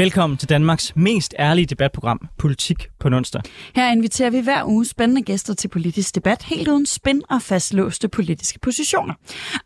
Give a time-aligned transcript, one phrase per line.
[0.00, 3.42] Velkommen til Danmarks mest ærlige debatprogram, Politik på onsdag.
[3.74, 8.08] Her inviterer vi hver uge spændende gæster til politisk debat, helt uden spænd og fastlåste
[8.08, 9.14] politiske positioner.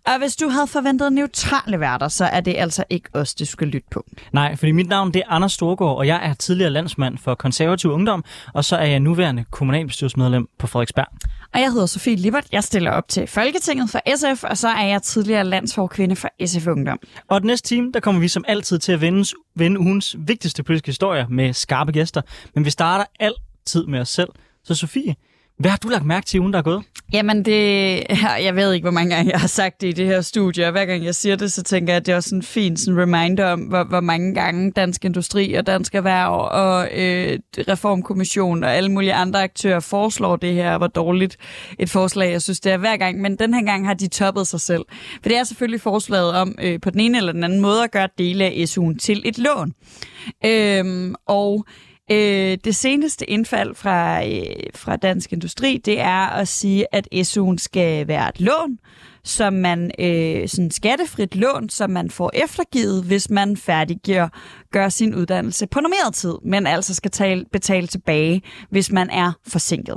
[0.07, 3.69] Og hvis du havde forventet neutrale værter, så er det altså ikke os, du skal
[3.69, 4.07] lytte på.
[4.33, 7.91] Nej, fordi mit navn det er Anders Storgård, og jeg er tidligere landsmand for konservativ
[7.91, 8.25] ungdom,
[8.55, 11.09] og så er jeg nuværende kommunalbestyrelsesmedlem på Frederiksberg.
[11.55, 12.47] Og jeg hedder Sofie Libert.
[12.53, 16.67] Jeg stiller op til Folketinget for SF, og så er jeg tidligere landsforkvinde for SF
[16.67, 16.99] Ungdom.
[17.29, 20.63] Og den næste time, der kommer vi som altid til at vende, vende ugens vigtigste
[20.63, 22.23] politiske historier med skarpe gæster.
[22.55, 24.29] Men vi starter altid med os selv.
[24.65, 25.15] Så Sofie,
[25.59, 26.83] hvad har du lagt mærke til ugen, der er gået?
[27.13, 28.03] Jamen, det,
[28.45, 30.73] jeg ved ikke, hvor mange gange jeg har sagt det i det her studie, og
[30.73, 33.01] hver gang jeg siger det, så tænker jeg, at det er også en fin sådan
[33.01, 37.39] reminder om, hvor, hvor mange gange Dansk Industri og Dansk Erhverv og øh,
[37.69, 41.37] Reformkommission og alle mulige andre aktører foreslår det her, hvor dårligt
[41.79, 43.21] et forslag, jeg synes, det er hver gang.
[43.21, 44.85] Men den her gang har de toppet sig selv.
[45.23, 47.91] For det er selvfølgelig forslaget om øh, på den ene eller den anden måde at
[47.91, 49.73] gøre dele af SU'en til et lån.
[50.45, 51.67] Øh, og
[52.11, 57.59] Øh, det seneste indfald fra, øh, fra Dansk Industri, det er at sige, at SU'en
[57.59, 58.79] skal være et lån,
[59.25, 64.29] som man øh, sådan skattefrit lån, som man får eftergivet, hvis man færdiggør
[64.73, 69.33] gør sin uddannelse på normeret tid, men altså skal tale, betale tilbage, hvis man er
[69.47, 69.97] forsinket.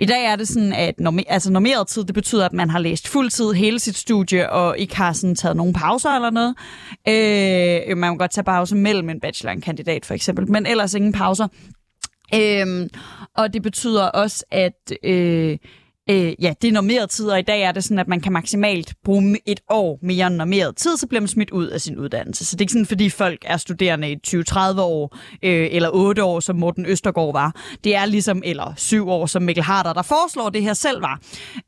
[0.00, 2.78] I dag er det sådan, at normer, altså normeret tid, det betyder, at man har
[2.78, 6.54] læst fuldtid hele sit studie, og ikke har sådan taget nogen pauser eller noget.
[7.08, 10.66] Øh, man kan godt tage pause mellem en bachelor og en kandidat, for eksempel, men
[10.66, 11.48] ellers ingen pauser.
[12.34, 12.88] Øh,
[13.36, 14.92] og det betyder også, at...
[15.04, 15.58] Øh,
[16.10, 18.32] Øh, ja, det er normeret tid, og i dag er det sådan, at man kan
[18.32, 21.96] maksimalt bruge et år mere end normeret tid, så bliver man smidt ud af sin
[21.96, 22.44] uddannelse.
[22.44, 26.24] Så det er ikke sådan, fordi folk er studerende i 20-30 år, øh, eller 8
[26.24, 27.54] år, som Morten Østergaard var.
[27.84, 31.20] Det er ligesom, eller 7 år, som Mikkel Harder, der foreslår det her selv var.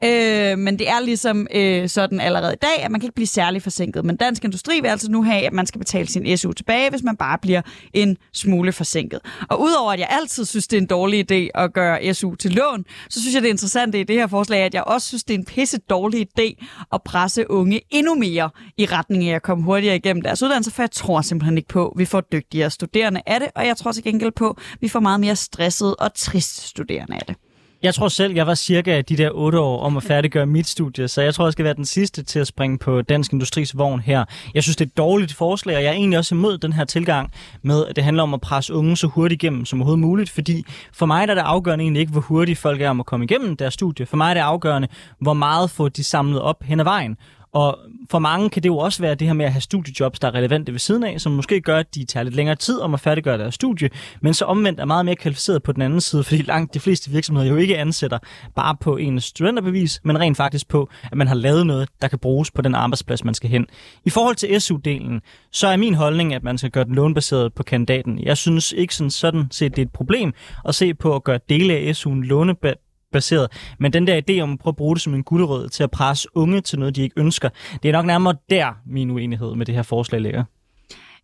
[0.05, 3.27] Øh, men det er ligesom øh, sådan allerede i dag, at man kan ikke blive
[3.27, 4.05] særlig forsinket.
[4.05, 7.03] Men Dansk Industri vil altså nu have, at man skal betale sin SU tilbage, hvis
[7.03, 7.63] man bare bliver
[7.95, 9.21] en smule forsinket.
[9.51, 12.51] Og udover at jeg altid synes, det er en dårlig idé at gøre SU til
[12.51, 15.25] lån, så synes jeg, det er interessant i det her forslag, at jeg også synes,
[15.25, 19.43] det er en pisse dårlig idé at presse unge endnu mere i retning af at
[19.43, 22.71] komme hurtigere igennem deres uddannelse, for jeg tror simpelthen ikke på, at vi får dygtigere
[22.71, 25.97] studerende af det, og jeg tror til gengæld på, at vi får meget mere stressede
[25.97, 27.37] og trist studerende af det.
[27.83, 31.09] Jeg tror selv, jeg var cirka de der otte år om at færdiggøre mit studie,
[31.09, 34.01] så jeg tror, jeg skal være den sidste til at springe på Dansk Industris vogn
[34.01, 34.25] her.
[34.55, 36.85] Jeg synes, det er et dårligt forslag, og jeg er egentlig også imod den her
[36.85, 37.33] tilgang
[37.63, 40.65] med, at det handler om at presse unge så hurtigt igennem som overhovedet muligt, fordi
[40.93, 43.57] for mig er det afgørende egentlig ikke, hvor hurtigt folk er om at komme igennem
[43.57, 44.07] deres studie.
[44.07, 44.89] For mig er det afgørende,
[45.21, 47.17] hvor meget får de samlet op hen ad vejen.
[47.53, 47.79] Og
[48.11, 50.35] for mange kan det jo også være det her med at have studiejobs, der er
[50.35, 53.01] relevante ved siden af, som måske gør, at de tager lidt længere tid om at
[53.01, 53.91] færdiggøre deres studie,
[54.21, 57.11] men så omvendt er meget mere kvalificeret på den anden side, fordi langt de fleste
[57.11, 58.19] virksomheder jo ikke ansætter
[58.55, 62.19] bare på en studenterbevis, men rent faktisk på, at man har lavet noget, der kan
[62.19, 63.67] bruges på den arbejdsplads, man skal hen.
[64.05, 65.21] I forhold til SU-delen,
[65.53, 68.23] så er min holdning, at man skal gøre den lånebaseret på kandidaten.
[68.23, 70.33] Jeg synes ikke sådan, sådan set, det er et problem
[70.65, 73.75] at se på at gøre dele af SU'en lånebaseret baseret.
[73.79, 75.91] Men den der idé om at prøve at bruge det som en gulerod til at
[75.91, 77.49] presse unge til noget, de ikke ønsker,
[77.83, 80.45] det er nok nærmere der, min uenighed med det her forslag ligger.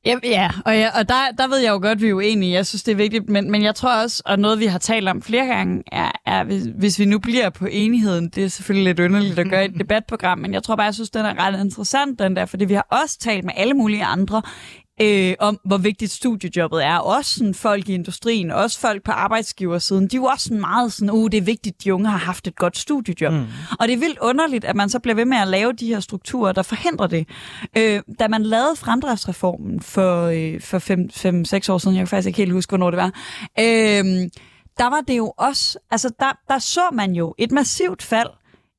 [0.06, 2.52] Ja, ja og, ja, og der, der ved jeg jo godt, at vi er uenige.
[2.52, 3.28] Jeg synes, det er vigtigt.
[3.28, 6.44] Men, men jeg tror også, og noget vi har talt om flere gange, er, er
[6.44, 9.68] hvis, hvis vi nu bliver på enigheden, det er selvfølgelig lidt underligt at gøre i
[9.68, 12.64] et debatprogram, men jeg tror bare, jeg synes, den er ret interessant, den der, fordi
[12.64, 14.42] vi har også talt med alle mulige andre
[15.00, 16.98] øh, om, hvor vigtigt studiejobbet er.
[16.98, 20.92] Også sådan folk i industrien, også folk på arbejdsgiversiden, de er jo også sådan meget
[20.92, 23.32] sådan, uh, det er vigtigt, at de unge har haft et godt studiejob.
[23.32, 23.46] Mm.
[23.80, 26.00] Og det er vildt underligt, at man så bliver ved med at lave de her
[26.00, 27.28] strukturer, der forhindrer det.
[27.76, 32.38] Øh, da man lavede fremdriftsreformen for, øh, for 5-6 år siden, jeg kan faktisk ikke
[32.38, 33.12] helt huske, hvornår det var,
[33.58, 34.30] øh,
[34.78, 38.28] der var det jo også, altså der, der så man jo et massivt fald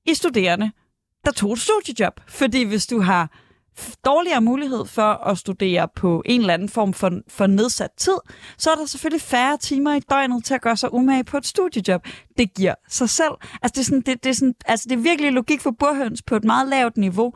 [0.06, 0.72] i studerende,
[1.26, 2.14] der tog et studiejob.
[2.28, 3.30] Fordi hvis du har
[4.06, 8.18] dårligere mulighed for at studere på en eller anden form for, for nedsat tid,
[8.58, 11.46] så er der selvfølgelig færre timer i døgnet til at gøre sig umage på et
[11.46, 12.08] studiejob.
[12.38, 13.34] Det giver sig selv.
[13.62, 16.22] Altså det er, sådan, det, det er, sådan, altså det er virkelig logik for burhøns
[16.22, 17.34] på et meget lavt niveau.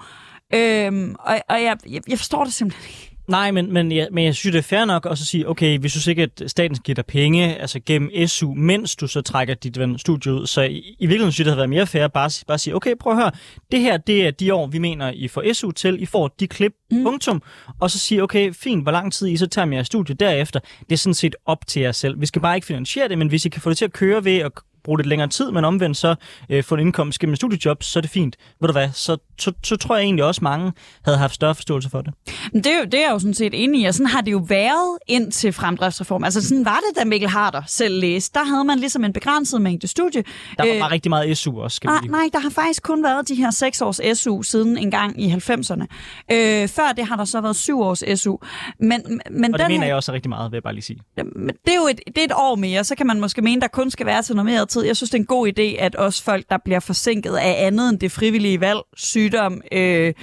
[0.54, 3.11] Øhm, og og jeg, jeg, jeg forstår det simpelthen ikke.
[3.32, 5.90] Nej, men, men, jeg, men jeg synes, det er fair nok at sige, okay, vi
[5.90, 9.54] synes ikke, at staten skal give dig penge altså gennem SU, mens du så trækker
[9.54, 10.48] dit studie ud.
[10.48, 12.76] Så i, i virkeligheden synes jeg, det havde været mere fair bare, bare at sige,
[12.76, 13.32] okay, prøv at høre,
[13.72, 16.48] det her, det er de år, vi mener, I får SU til, I får de
[16.48, 17.04] klip, mm.
[17.04, 17.42] punktum,
[17.80, 20.60] og så sige, okay, fint, hvor lang tid I så tager med jeres studie derefter,
[20.80, 22.22] det er sådan set op til jer selv.
[22.22, 24.26] Vi skal bare ikke finansiere det, men hvis I kan få det til at køre
[24.26, 24.52] ved at
[24.84, 26.16] bruge lidt længere tid, men omvendt så
[26.50, 28.36] øh, få en indkomst gennem studiejob, så er det fint.
[28.62, 30.72] Ved du hvad, så, så, så tror jeg egentlig også, mange
[31.06, 32.14] havde haft større forståelse for det.
[32.54, 34.22] Men det, er jo, det er jeg jo sådan set enig i, og sådan har
[34.22, 36.24] det jo været ind til fremdriftsreform.
[36.24, 38.40] Altså sådan var det, da Mikkel Harder selv læste.
[38.40, 40.24] Der havde man ligesom en begrænset mængde studie.
[40.58, 43.04] Der var øh, bare rigtig meget SU også, skal ah, Nej, der har faktisk kun
[43.04, 45.86] været de her seks års SU siden en gang i 90'erne.
[46.32, 48.38] Øh, før det har der så været syv års SU.
[48.80, 49.88] Men, men og det mener her...
[49.88, 51.00] jeg også rigtig meget, vil jeg bare lige sige.
[51.36, 53.62] Men det er jo et, det er et år mere, så kan man måske mene,
[53.62, 54.86] der kun skal være til normeret tid.
[54.86, 57.90] Jeg synes, det er en god idé, at også folk, der bliver forsinket af andet
[57.90, 60.14] end det frivillige valg, sygdom, øh,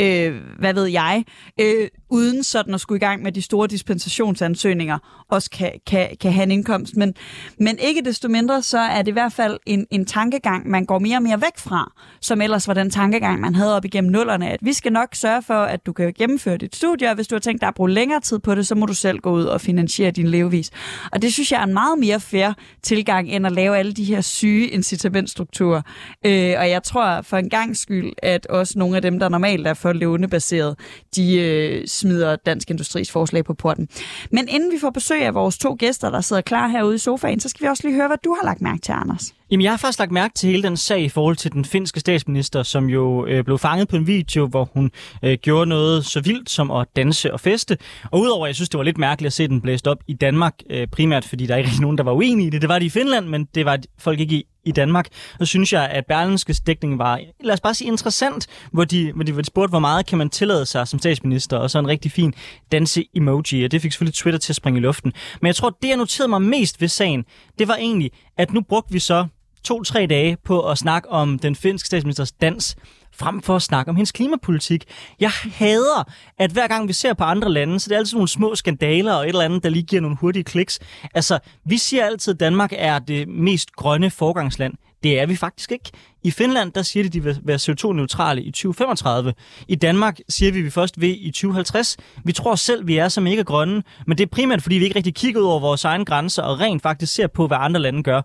[0.00, 1.24] øh, hvad ved jeg,
[1.60, 4.98] øh, uden sådan at skulle i gang med de store dispensationsansøgninger,
[5.30, 6.96] også kan, kan, kan have en indkomst.
[6.96, 7.14] Men,
[7.58, 10.98] men ikke desto mindre, så er det i hvert fald en, en tankegang, man går
[10.98, 14.50] mere og mere væk fra, som ellers var den tankegang, man havde op igennem nullerne,
[14.50, 17.34] at vi skal nok sørge for, at du kan gennemføre dit studie, og hvis du
[17.34, 19.44] har tænkt dig at bruge længere tid på det, så må du selv gå ud
[19.44, 20.70] og finansiere din levevis.
[21.12, 22.52] Og det synes jeg er en meget mere fair
[22.82, 25.82] tilgang, end at lave alle de her syge incitamentstrukturer.
[26.26, 29.66] Øh, og jeg tror for en gang skyld, at også nogle af dem, der normalt
[29.66, 30.78] er for lånebaseret,
[31.16, 33.88] de øh, smider Dansk Industris forslag på porten.
[34.32, 37.40] Men inden vi får besøg af vores to gæster, der sidder klar herude i sofaen,
[37.40, 39.34] så skal vi også lige høre, hvad du har lagt mærke til, Anders.
[39.50, 42.00] Jamen, jeg har faktisk lagt mærke til hele den sag i forhold til den finske
[42.00, 44.90] statsminister, som jo øh, blev fanget på en video, hvor hun
[45.22, 47.78] øh, gjorde noget så vildt som at danse og feste.
[48.10, 50.12] Og udover, at jeg synes, det var lidt mærkeligt at se den blæst op i
[50.12, 52.60] Danmark, øh, primært fordi der ikke er nogen, der var uenige i det.
[52.62, 55.08] Det var de i Finland, men det var folk ikke i, i Danmark.
[55.38, 59.24] Så synes jeg, at Berlinskes dækning var, lad os bare sige, interessant, hvor de, hvor
[59.24, 61.88] de, hvor de spurgte, hvor meget kan man tillade sig som statsminister, og så en
[61.88, 62.34] rigtig fin
[62.72, 65.12] danse-emoji, og det fik selvfølgelig Twitter til at springe i luften.
[65.40, 67.24] Men jeg tror, det jeg noterede mig mest ved sagen,
[67.58, 69.26] det var egentlig, at nu brugte vi så
[69.64, 72.76] to-tre dage på at snakke om den finske statsministers dans,
[73.12, 74.84] frem for at snakke om hendes klimapolitik.
[75.20, 78.28] Jeg hader, at hver gang vi ser på andre lande, så det er altid nogle
[78.28, 80.78] små skandaler og et eller andet, der lige giver nogle hurtige kliks.
[81.14, 84.74] Altså, vi siger altid, at Danmark er det mest grønne forgangsland.
[85.02, 85.90] Det er vi faktisk ikke.
[86.28, 89.34] I Finland, der siger de, at de vil være CO2-neutrale i 2035.
[89.68, 91.96] I Danmark siger vi, at vi først vil i 2050.
[92.24, 94.96] Vi tror selv, vi er så mega grønne, men det er primært, fordi vi ikke
[94.96, 98.02] rigtig kigger ud over vores egne grænser og rent faktisk ser på, hvad andre lande
[98.02, 98.22] gør.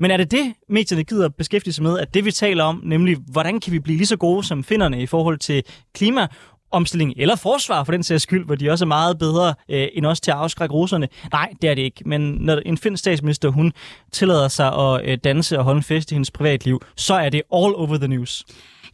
[0.00, 3.16] Men er det det, medierne gider beskæftige sig med, at det vi taler om, nemlig
[3.26, 5.62] hvordan kan vi blive lige så gode som finnerne i forhold til
[5.94, 6.26] klima,
[6.74, 10.06] omstilling eller forsvar for den sags skyld, hvor de også er meget bedre øh, end
[10.06, 11.08] os til at afskrække russerne.
[11.32, 12.02] Nej, det er det ikke.
[12.06, 13.72] Men når en finsk statsminister, hun
[14.12, 17.42] tillader sig at øh, danse og holde en fest i hendes privatliv, så er det
[17.52, 18.44] all over the news.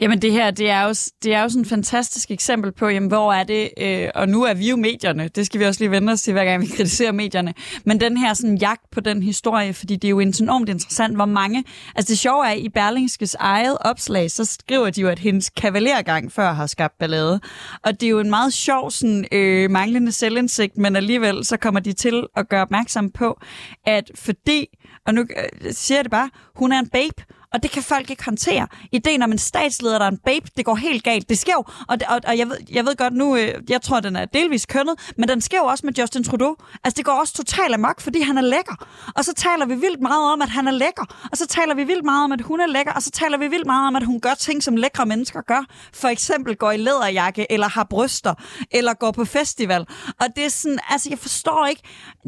[0.01, 3.09] Jamen det her, det er jo, det er jo sådan et fantastisk eksempel på, jamen,
[3.09, 5.91] hvor er det, øh, og nu er vi jo medierne, det skal vi også lige
[5.91, 7.55] vende os til, hver gang vi kritiserer medierne,
[7.85, 11.25] men den her sådan jagt på den historie, fordi det er jo enormt interessant, hvor
[11.25, 11.65] mange,
[11.95, 16.33] altså det sjove er, i Berlingskes eget opslag, så skriver de jo, at hendes kavalergang
[16.33, 17.41] før har skabt ballade,
[17.83, 21.81] og det er jo en meget sjov sådan, øh, manglende selvindsigt, men alligevel så kommer
[21.81, 23.41] de til at gøre opmærksom på,
[23.87, 24.67] at fordi,
[25.07, 27.25] og nu øh, siger jeg det bare, hun er en babe,
[27.55, 28.67] og det kan folk ikke håndtere.
[28.93, 31.29] Ideen om en statsleder, der er en babe, det går helt galt.
[31.29, 33.83] Det sker jo, og, det, og, og jeg, ved, jeg ved godt nu, øh, jeg
[33.83, 36.57] tror, den er delvis kønnet, men den sker jo også med Justin Trudeau.
[36.85, 38.87] Altså, det går også totalt amok, fordi han er lækker.
[39.17, 41.29] Og så taler vi vildt meget om, at han er lækker.
[41.33, 42.93] Og så taler vi vildt meget om, at hun er lækker.
[42.93, 45.67] Og så taler vi vildt meget om, at hun gør ting, som lækre mennesker gør.
[45.95, 48.35] For eksempel går i læderjakke, eller har bryster,
[48.71, 49.87] eller går på festival.
[50.21, 51.83] Og det er sådan, altså, jeg forstår ikke,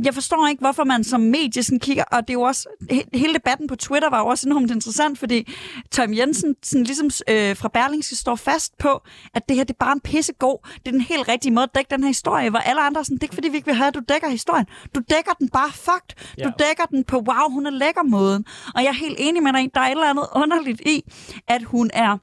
[0.04, 2.68] jeg forstår ikke, hvorfor man som medie sådan kigger, og det er jo også,
[3.14, 5.54] hele debatten på Twitter var jo også enormt interessant, interessant, fordi
[5.90, 9.02] Tom Jensen sådan ligesom, øh, fra Berlingske står fast på,
[9.34, 10.58] at det her det er bare en pissegod.
[10.74, 13.16] Det er den helt rigtige måde at dække den her historie, hvor alle andre sådan,
[13.16, 14.66] det er ikke fordi, vi ikke vil have, at du dækker historien.
[14.94, 16.12] Du dækker den bare fucked.
[16.38, 16.52] Du yeah.
[16.58, 18.44] dækker den på, wow, hun er lækker måden.
[18.74, 21.02] Og jeg er helt enig med dig, der er et eller andet underligt i,
[21.48, 22.18] at hun er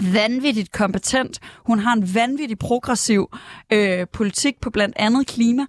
[0.00, 1.40] vanvittigt kompetent.
[1.66, 3.30] Hun har en vanvittig progressiv
[3.72, 5.66] øh, politik på blandt andet klima.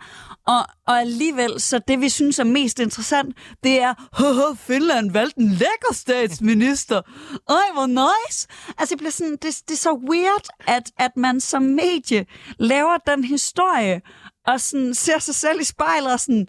[0.54, 5.40] Og, og alligevel, så det vi synes er mest interessant, det er, haha, Finland valgte
[5.40, 7.02] en lækker statsminister.
[7.50, 8.48] Ej, hvor nice.
[8.78, 12.26] Altså, det, bliver sådan, det, det er så weird, at, at man som medie
[12.60, 14.02] laver den historie,
[14.48, 16.48] og sådan ser sig selv i spejlet og sådan,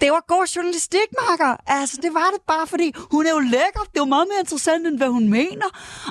[0.00, 1.56] det var god journalistik, Marker.
[1.66, 3.80] Altså, det var det bare, fordi hun er jo lækker.
[3.80, 5.66] Det er jo meget mere interessant, end hvad hun mener.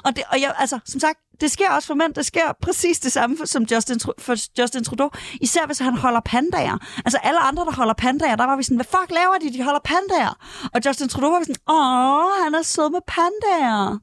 [0.05, 2.13] Og, det, og jeg, altså, som sagt, det sker også for mænd.
[2.13, 5.09] Det sker præcis det samme for, som Justin, for Justin Trudeau.
[5.41, 6.77] Især hvis han holder pandager.
[7.05, 9.57] Altså alle andre, der holder pandager, der var vi sådan, hvad fuck laver de?
[9.57, 10.33] De holder pandager.
[10.73, 13.99] Og Justin Trudeau var vi sådan, åh, han er sød med pandager.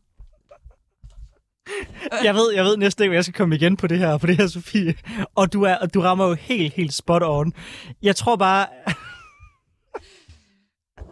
[1.68, 2.25] Øh.
[2.25, 4.37] Jeg ved, jeg ved næste gang, jeg skal komme igen på det her, på det
[4.37, 4.94] her, Sofie.
[5.34, 7.52] Og du, er, du rammer jo helt, helt spot on.
[8.02, 8.66] Jeg tror bare...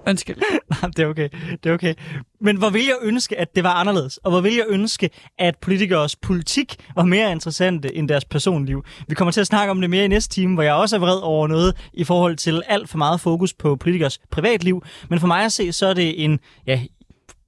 [0.08, 0.36] Undskyld.
[0.70, 1.28] Nej, det er okay.
[1.64, 1.94] Det er okay.
[2.40, 4.16] Men hvor vil jeg ønske, at det var anderledes?
[4.16, 8.84] Og hvor vil jeg ønske, at politikers politik var mere interessante end deres personliv?
[9.08, 11.00] Vi kommer til at snakke om det mere i næste time, hvor jeg også er
[11.00, 14.82] vred over noget i forhold til alt for meget fokus på politikers privatliv.
[15.08, 16.80] Men for mig at se, så er det en, ja,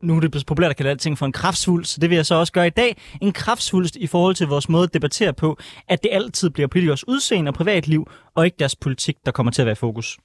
[0.03, 2.27] nu er det blevet populært at kalde alting for en kraftsvulst, så det vil jeg
[2.27, 2.97] så også gøre i dag.
[3.21, 7.09] En kraftsvulst i forhold til vores måde at debattere på, at det altid bliver politikers
[7.09, 10.19] udseende og privatliv, og ikke deres politik, der kommer til at være i fokus.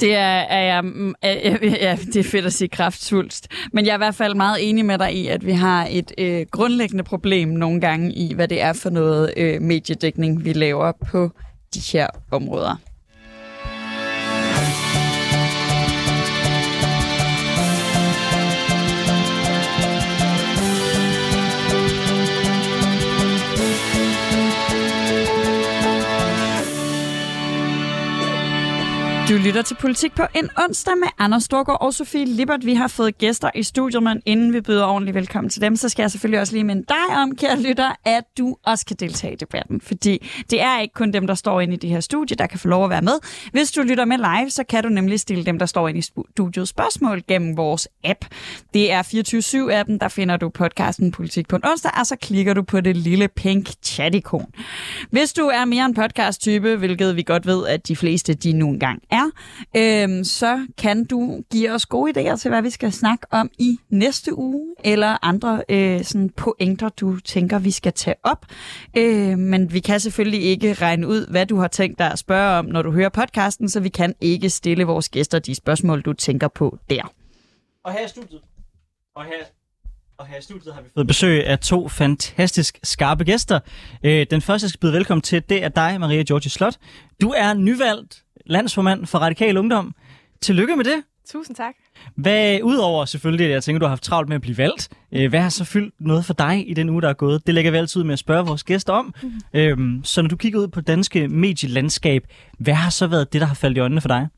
[0.00, 3.48] Det er, er, jeg, mm, er, er, ja, det er fedt at sige kraftsvulst.
[3.72, 6.12] Men jeg er i hvert fald meget enig med dig i, at vi har et
[6.18, 10.92] øh, grundlæggende problem nogle gange i, hvad det er for noget øh, mediedækning, vi laver
[11.10, 11.30] på
[11.74, 12.76] de her områder.
[29.28, 32.66] Du lytter til Politik på en onsdag med Anders Storgård og Sofie Lippert.
[32.66, 35.88] Vi har fået gæster i studiet, men inden vi byder ordentligt velkommen til dem, så
[35.88, 39.32] skal jeg selvfølgelig også lige minde dig om, kære lytter, at du også kan deltage
[39.32, 39.80] i debatten.
[39.80, 42.58] Fordi det er ikke kun dem, der står inde i det her studie, der kan
[42.58, 43.12] få lov at være med.
[43.52, 46.02] Hvis du lytter med live, så kan du nemlig stille dem, der står inde i
[46.02, 48.24] studiet spørgsmål gennem vores app.
[48.74, 52.62] Det er 24-7-appen, der finder du podcasten Politik på en onsdag, og så klikker du
[52.62, 54.52] på det lille pink chat-ikon.
[55.10, 58.68] Hvis du er mere en podcast-type, hvilket vi godt ved, at de fleste de nu
[58.68, 59.30] engang er, er,
[59.76, 63.78] øhm, så kan du give os gode idéer til, hvad vi skal snakke om i
[63.90, 68.46] næste uge, eller andre øh, sådan pointer, du tænker, vi skal tage op.
[68.96, 72.58] Øh, men vi kan selvfølgelig ikke regne ud, hvad du har tænkt dig at spørge
[72.58, 76.12] om, når du hører podcasten, så vi kan ikke stille vores gæster de spørgsmål, du
[76.12, 77.12] tænker på der.
[77.84, 78.40] Og her i studiet,
[79.16, 79.44] og her
[80.18, 83.60] og her i studiet har vi fået besøg af to fantastisk skarpe gæster.
[84.04, 86.76] Øh, den første, jeg skal byde velkommen til, det er dig, Maria Georgi Slot.
[87.20, 89.94] Du er nyvalgt landsformand for Radikal Ungdom.
[90.40, 91.02] Tillykke med det.
[91.28, 91.74] Tusind tak.
[92.16, 95.28] Hvad, udover selvfølgelig, at jeg tænker, du har haft travlt med at blive valgt, øh,
[95.30, 97.46] hvad har så fyldt noget for dig i den uge, der er gået?
[97.46, 99.14] Det lægger vi altid med at spørge vores gæster om.
[99.22, 99.30] Mm.
[99.54, 102.22] Øhm, så når du kigger ud på danske medielandskab,
[102.58, 104.28] hvad har så været det, der har faldet i øjnene for dig?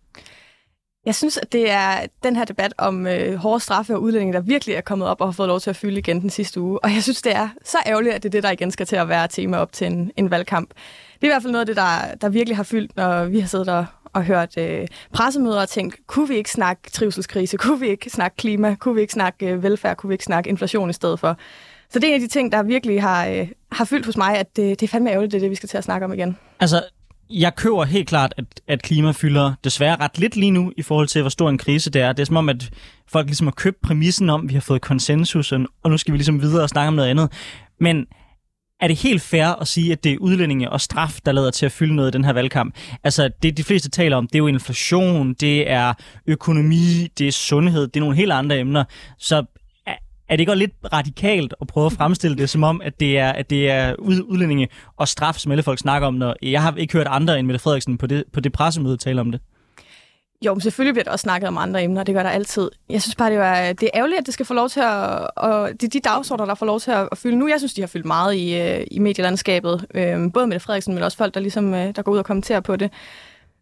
[1.06, 4.40] Jeg synes, at det er den her debat om øh, hårde straffe og udlændinge, der
[4.40, 6.84] virkelig er kommet op og har fået lov til at fylde igen den sidste uge.
[6.84, 8.96] Og jeg synes, det er så ærgerligt, at det er det, der igen skal til
[8.96, 10.68] at være tema op til en, en valgkamp.
[11.14, 13.40] Det er i hvert fald noget af det, der, der virkelig har fyldt, når vi
[13.40, 17.80] har siddet og, og hørt øh, pressemøder og tænkt, kunne vi ikke snakke trivselskrise, kunne
[17.80, 20.90] vi ikke snakke klima, kunne vi ikke snakke øh, velfærd, kunne vi ikke snakke inflation
[20.90, 21.36] i stedet for.
[21.90, 24.36] Så det er en af de ting, der virkelig har, øh, har fyldt hos mig,
[24.36, 26.12] at det, det er fandme ærgerligt, det er det, vi skal til at snakke om
[26.12, 26.36] igen.
[26.60, 26.82] Altså,
[27.30, 31.08] jeg køber helt klart, at, at klima fylder desværre ret lidt lige nu, i forhold
[31.08, 32.12] til, hvor stor en krise det er.
[32.12, 32.70] Det er som om, at
[33.08, 36.18] folk ligesom har købt præmissen om, at vi har fået konsensus, og nu skal vi
[36.18, 37.32] ligesom videre og snakke om noget andet.
[37.80, 38.06] Men
[38.80, 41.66] er det helt fair at sige, at det er udlændinge og straf, der lader til
[41.66, 42.74] at fylde noget i den her valgkamp?
[43.04, 45.92] Altså, det de fleste taler om, det er jo inflation, det er
[46.26, 48.84] økonomi, det er sundhed, det er nogle helt andre emner.
[49.18, 49.44] Så
[50.28, 53.18] er det ikke også lidt radikalt at prøve at fremstille det som om, at det
[53.18, 56.74] er, at det er udlændinge og straf, som alle folk snakker om, når jeg har
[56.76, 59.40] ikke hørt andre end Mette Frederiksen på det, på det pressemøde tale om det?
[60.46, 62.70] Jo, men selvfølgelig bliver der også snakket om andre emner, det gør der altid.
[62.90, 65.30] Jeg synes bare, det er, det er ærgerligt, at det skal få lov til at...
[65.36, 67.48] Og det er de dagsordner, der får lov til at fylde nu.
[67.48, 69.86] Jeg synes, de har fyldt meget i, øh, i medielandskabet.
[69.94, 72.60] Øhm, både med Frederiksen, men også folk, der, ligesom, øh, der går ud og kommenterer
[72.60, 72.92] på det.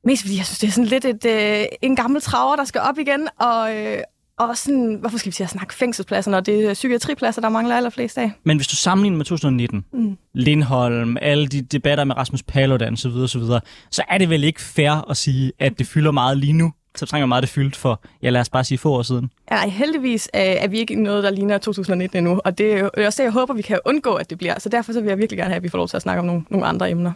[0.04, 2.80] Mest fordi jeg synes, det er sådan lidt et, øh, en gammel traver, der skal
[2.80, 3.28] op igen.
[3.38, 3.98] Og, øh,
[4.38, 7.76] og sådan, hvorfor skal vi sige at snakke fængselspladser, når det er psykiatripladser, der mangler
[7.76, 8.32] allerflest af?
[8.44, 10.16] Men hvis du sammenligner med 2019, mm.
[10.34, 13.42] Lindholm, alle de debatter med Rasmus Paludan osv., osv.,
[13.90, 17.06] så er det vel ikke fair at sige, at det fylder meget lige nu, så
[17.06, 19.30] trænger meget det fyldt for, ja lad os bare sige få år siden.
[19.50, 23.22] Ja, heldigvis øh, er vi ikke noget, der ligner 2019 endnu, og det er også
[23.22, 24.58] det, jeg håber, vi kan undgå, at det bliver.
[24.58, 26.20] Så derfor så vil jeg virkelig gerne have, at vi får lov til at snakke
[26.20, 27.12] om nogle, nogle andre emner.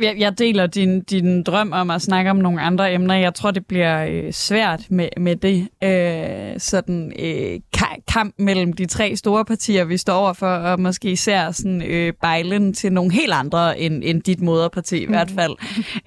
[0.00, 3.14] Jeg, jeg deler din, din drøm om at snakke om nogle andre emner.
[3.14, 7.60] Jeg tror, det bliver øh, svært med, med det øh, sådan øh,
[8.08, 12.12] kamp mellem de tre store partier, vi står over for, og måske især sådan øh,
[12.22, 15.52] bejlen til nogle helt andre end, end dit moderparti i hvert fald.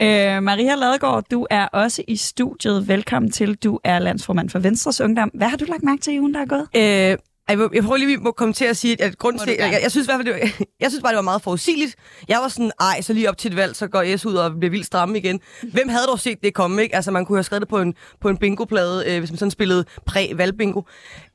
[0.02, 2.88] øh, Maria Ladegaard, du er også i studiet.
[2.88, 3.56] Velkommen til.
[3.56, 5.32] Du er landsformand for Venstres Ungdom.
[5.34, 6.68] Hvad har du lagt mærke til i ugen, der er gået?
[7.12, 7.18] Øh,
[7.50, 10.08] jeg, jeg prøver lige at komme til at sige, at grund til, jeg, jeg, synes
[10.08, 11.96] i hvert fald, det var, jeg synes bare, det var meget forudsigeligt.
[12.28, 14.52] Jeg var sådan, ej, så lige op til et valg, så går S ud og
[14.60, 15.40] bliver vildt stramme igen.
[15.74, 16.96] Hvem havde dog set det komme, ikke?
[16.96, 19.52] Altså, man kunne have skrevet det på en, på en bingoplade, øh, hvis man sådan
[19.52, 20.82] spillede præ-valgbingo.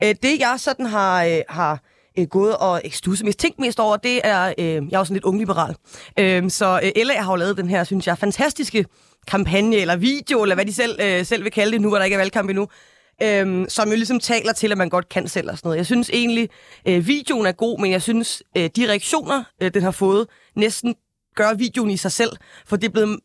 [0.03, 1.79] Øh, det, jeg sådan har, øh, har
[2.19, 5.15] øh, gået og stusset mest, tænkt mest over, det er, øh, jeg er jo sådan
[5.15, 5.75] lidt ungliberal.
[6.19, 8.85] Øh, så øh, LA har jo lavet den her, synes jeg, fantastiske
[9.27, 12.05] kampagne, eller video, eller hvad de selv, øh, selv vil kalde det, nu hvor der
[12.05, 12.67] ikke er valgkamp endnu,
[13.23, 15.77] øhm, som jo ligesom taler til, at man godt kan selv og sådan noget.
[15.77, 16.49] Jeg synes egentlig,
[16.87, 20.95] øh, videoen er god, men jeg synes, øh, de reaktioner, øh, den har fået, næsten
[21.35, 22.31] gør videoen i sig selv,
[22.65, 23.19] for det er blevet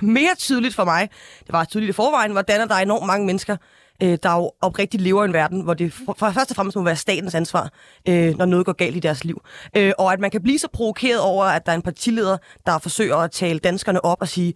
[0.00, 1.08] mere tydeligt for mig,
[1.46, 3.56] det var tydeligt i forvejen, hvordan der er enormt mange mennesker,
[4.02, 6.76] øh, der jo oprigtigt lever i en verden, hvor det for, for først og fremmest
[6.76, 7.72] må være statens ansvar,
[8.08, 9.42] øh, når noget går galt i deres liv.
[9.76, 12.36] Øh, og at man kan blive så provokeret over, at der er en partileder,
[12.66, 14.54] der forsøger at tale danskerne op og sige,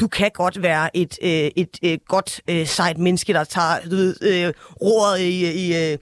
[0.00, 3.96] du kan godt være et, øh, et, øh, godt øh, sejt menneske, der tager du
[3.96, 4.52] ved, øh,
[4.82, 5.98] roret i, i, øh,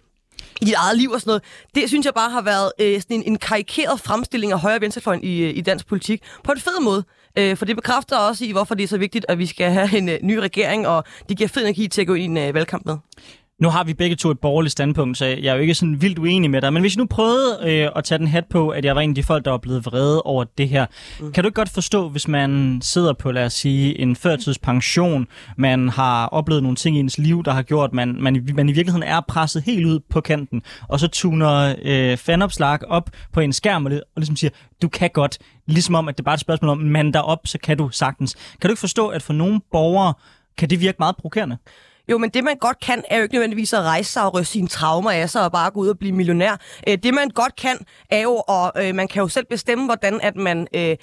[0.60, 1.42] i dit eget liv og sådan noget.
[1.74, 4.80] Det synes jeg bare har været øh, sådan en, en karikeret fremstilling af højre- og
[4.80, 6.22] venstrefløjen i, øh, i dansk politik.
[6.44, 7.04] På en fed måde.
[7.38, 9.98] Øh, for det bekræfter også i, hvorfor det er så vigtigt, at vi skal have
[9.98, 12.48] en øh, ny regering, og det giver fed energi til at gå ind i en
[12.48, 12.96] øh, valgkamp med.
[13.60, 16.18] Nu har vi begge to et borgerligt standpunkt, så jeg er jo ikke sådan vildt
[16.18, 16.72] uenig med dig.
[16.72, 19.10] Men hvis jeg nu prøvede øh, at tage den hat på, at jeg var en
[19.10, 20.86] af de folk, der var blevet vrede over det her.
[21.20, 21.32] Mm.
[21.32, 25.88] Kan du ikke godt forstå, hvis man sidder på, lad os sige, en førtidspension, man
[25.88, 29.08] har oplevet nogle ting i ens liv, der har gjort, man, man, man i virkeligheden
[29.08, 33.86] er presset helt ud på kanten, og så tuner øh, fanopslag op på en skærm
[33.86, 34.50] og, og ligesom siger,
[34.82, 35.38] du kan godt.
[35.66, 37.88] Ligesom om, at det er bare et spørgsmål om, man der op, så kan du
[37.92, 38.34] sagtens.
[38.60, 40.14] Kan du ikke forstå, at for nogle borgere
[40.58, 41.56] kan det virke meget provokerende?
[42.08, 44.52] Jo, men det man godt kan, er jo ikke nødvendigvis at rejse sig og ryste
[44.52, 46.56] sine traumer af sig og bare gå ud og blive millionær.
[46.88, 47.78] Øh, det man godt kan,
[48.10, 50.68] er jo, og øh, man kan jo selv bestemme, hvordan at man...
[50.74, 50.96] Øh,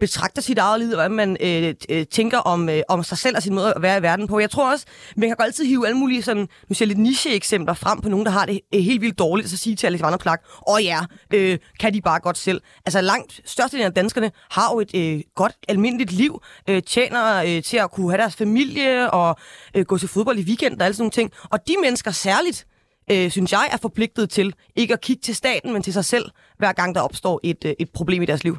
[0.00, 3.36] betragter sit eget liv, og hvad man øh, øh, tænker om, øh, om sig selv
[3.36, 4.38] og sin måde at være i verden på.
[4.38, 4.86] Jeg tror også,
[5.16, 8.26] man kan godt altid hive alle mulige sådan, nu siger lidt niche-eksempler frem på nogen,
[8.26, 10.84] der har det øh, helt vildt dårligt, og så sige til Alexander Plak, åh oh,
[10.84, 11.00] ja,
[11.34, 12.60] øh, kan de bare godt selv.
[12.86, 17.62] Altså langt størstedelen af danskerne har jo et øh, godt, almindeligt liv, øh, tjener øh,
[17.62, 19.36] til at kunne have deres familie og
[19.74, 21.32] øh, gå til fodbold i weekend og alle sådan nogle ting.
[21.50, 22.66] Og de mennesker særligt,
[23.10, 26.24] øh, synes jeg, er forpligtet til ikke at kigge til staten, men til sig selv,
[26.58, 28.58] hver gang der opstår et, øh, et problem i deres liv.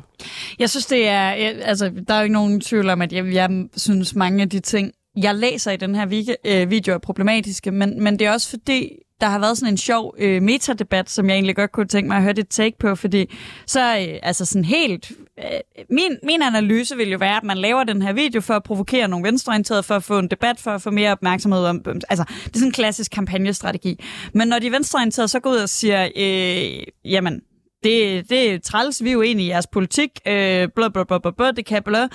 [0.60, 1.30] Jeg synes, det er...
[1.64, 4.60] Altså, der er jo ikke nogen tvivl om, at jeg, jeg synes, mange af de
[4.60, 8.50] ting, jeg læser i den her øh, video, er problematiske, men, men det er også
[8.50, 8.92] fordi,
[9.22, 12.18] der har været sådan en sjov øh, metadebat, som jeg egentlig godt kunne tænke mig
[12.18, 13.36] at høre dit take på, fordi
[13.66, 15.12] så øh, altså sådan helt...
[15.40, 15.46] Øh,
[15.90, 19.08] min, min analyse vil jo være, at man laver den her video for at provokere
[19.08, 21.82] nogle venstreorienterede, for at få en debat, for at få mere opmærksomhed om...
[21.88, 24.04] Øhm, altså, det er sådan en klassisk kampagnestrategi.
[24.34, 27.42] Men når de venstreorienterede så går ud og siger, øh, jamen,
[27.84, 31.18] det, det er træls, vi er jo enige i jeres politik, øh, bla bla bla
[31.18, 32.08] bla, bla det kan bla.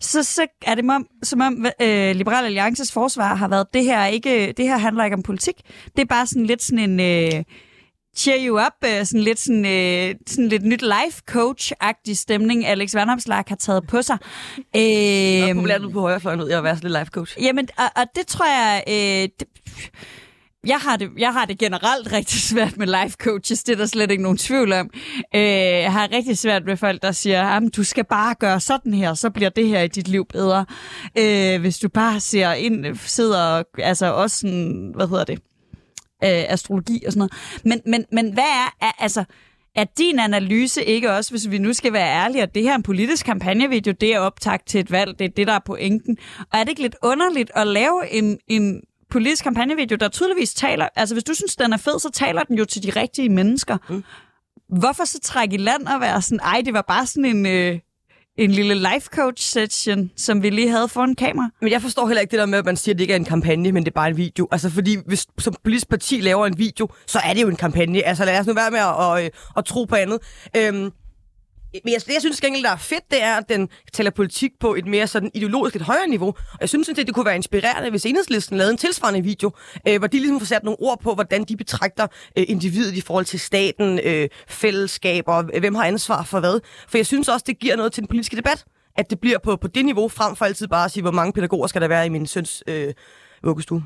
[0.00, 4.06] Så, så er det som, som om øh, Liberal Alliances forsvar har været, det her,
[4.06, 5.54] ikke, det her handler ikke om politik.
[5.96, 7.00] Det er bare sådan lidt sådan en...
[7.00, 7.44] Øh,
[8.16, 12.94] cheer you up, øh, sådan lidt, sådan, øh, sådan lidt nyt life coach-agtig stemning, Alex
[12.94, 14.18] Vandopslag har taget på sig.
[14.58, 17.36] Øh, det er populært på højrefløjen ud at være sådan lidt life coach.
[17.42, 18.82] Jamen, og, og det tror jeg...
[18.88, 19.48] Øh, det,
[20.66, 23.86] jeg har, det, jeg har det generelt rigtig svært med life coaches, det er der
[23.86, 24.90] slet ikke nogen tvivl om.
[25.34, 28.94] Øh, jeg har rigtig svært med folk, der siger, at du skal bare gøre sådan
[28.94, 30.66] her, så bliver det her i dit liv bedre.
[31.18, 35.38] Øh, hvis du bare ser ind, sidder altså også sådan, hvad hedder det,
[36.24, 37.32] øh, astrologi og sådan noget.
[37.64, 39.24] Men, men, men hvad er, er altså,
[39.76, 42.76] er din analyse ikke også, hvis vi nu skal være ærlige, at det her er
[42.76, 46.16] en politisk kampagnevideo, det er optagt til et valg, det er det, der er pointen.
[46.38, 50.88] Og er det ikke lidt underligt at lave en, en politisk kampagnevideo, der tydeligvis taler...
[50.96, 53.76] Altså, hvis du synes, den er fed, så taler den jo til de rigtige mennesker.
[53.88, 54.04] Mm.
[54.78, 57.46] Hvorfor så trække i land og være sådan, ej, det var bare sådan en...
[57.46, 57.78] Øh,
[58.38, 61.50] en lille life coach session, som vi lige havde foran kamera.
[61.60, 63.16] Men jeg forstår heller ikke det der med, at man siger, at det ikke er
[63.16, 64.48] en kampagne, men det er bare en video.
[64.52, 68.02] Altså fordi hvis som politisk parti laver en video, så er det jo en kampagne.
[68.06, 70.18] Altså lad os nu være med at, at, at, at tro på andet.
[70.56, 70.90] Øhm,
[71.72, 74.74] men jeg, jeg synes gengæld, der er fedt, det er, at den taler politik på
[74.74, 76.28] et mere sådan ideologisk, et højere niveau.
[76.28, 79.50] Og jeg synes, at det kunne være inspirerende, hvis enhedslisten lavede en tilsvarende video,
[79.88, 82.06] øh, hvor de ligesom får sat nogle ord på, hvordan de betragter
[82.38, 86.60] øh, individet i forhold til staten, øh, fællesskaber, øh, hvem har ansvar for hvad.
[86.88, 88.64] For jeg synes også, det giver noget til den politiske debat,
[88.96, 91.32] at det bliver på, på det niveau, frem for altid bare at sige, hvor mange
[91.32, 92.94] pædagoger skal der være i min søns øh,
[93.42, 93.82] vuggestue.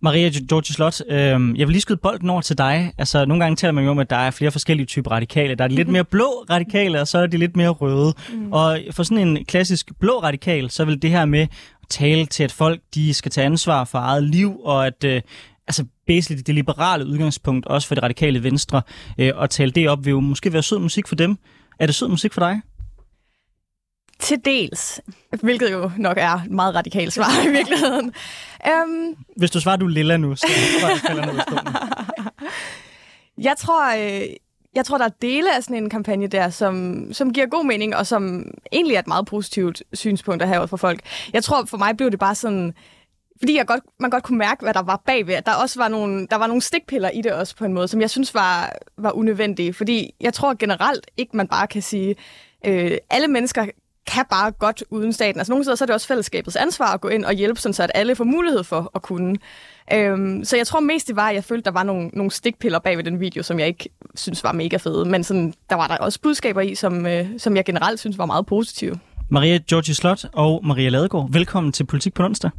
[0.00, 1.18] Maria George Slot, øh,
[1.58, 2.92] jeg vil lige skyde bolden over til dig.
[2.98, 5.54] Altså, nogle gange taler man jo om, at der er flere forskellige typer radikale.
[5.54, 8.14] Der er de lidt mere blå radikale, og så er de lidt mere røde.
[8.32, 8.52] Mm.
[8.52, 12.44] Og for sådan en klassisk blå radikal, så vil det her med at tale til,
[12.44, 15.22] at folk de skal tage ansvar for eget liv, og at øh,
[15.66, 18.82] altså basically det liberale udgangspunkt, også for det radikale venstre,
[19.18, 21.38] øh, og tale det op, vil jo måske være sød musik for dem.
[21.80, 22.60] Er det sød musik for dig?
[24.18, 25.00] Til dels,
[25.42, 28.12] hvilket jo nok er meget radikalt svar i virkeligheden.
[28.66, 30.46] Um, Hvis du svarer, du er lilla nu, så
[31.06, 31.40] falder ned
[33.44, 34.26] Jeg tror, øh,
[34.74, 37.96] jeg tror, der er dele af sådan en kampagne der, som, som giver god mening,
[37.96, 41.00] og som egentlig er et meget positivt synspunkt at have for folk.
[41.32, 42.74] Jeg tror, for mig blev det bare sådan
[43.38, 45.42] fordi jeg godt, man godt kunne mærke, hvad der var bagved.
[45.46, 48.00] Der også var nogle, der var nogle stikpiller i det også på en måde, som
[48.00, 49.74] jeg synes var, var unødvendige.
[49.74, 52.16] Fordi jeg tror generelt ikke, man bare kan sige,
[52.66, 53.66] øh, alle mennesker
[54.06, 55.40] kan bare godt uden staten.
[55.40, 57.72] Altså nogle steder så er det også fællesskabets ansvar at gå ind og hjælpe, sådan
[57.74, 59.36] så at alle får mulighed for at kunne.
[59.92, 62.78] Øhm, så jeg tror mest det var, at jeg følte, der var nogle, nogle stikpiller
[62.78, 65.04] bag ved den video, som jeg ikke synes var mega fede.
[65.04, 68.26] Men sådan, der var der også budskaber i, som, øh, som jeg generelt synes var
[68.26, 68.98] meget positive.
[69.30, 72.50] Maria Georgi Slot og Maria Ladegaard, velkommen til Politik på onsdag.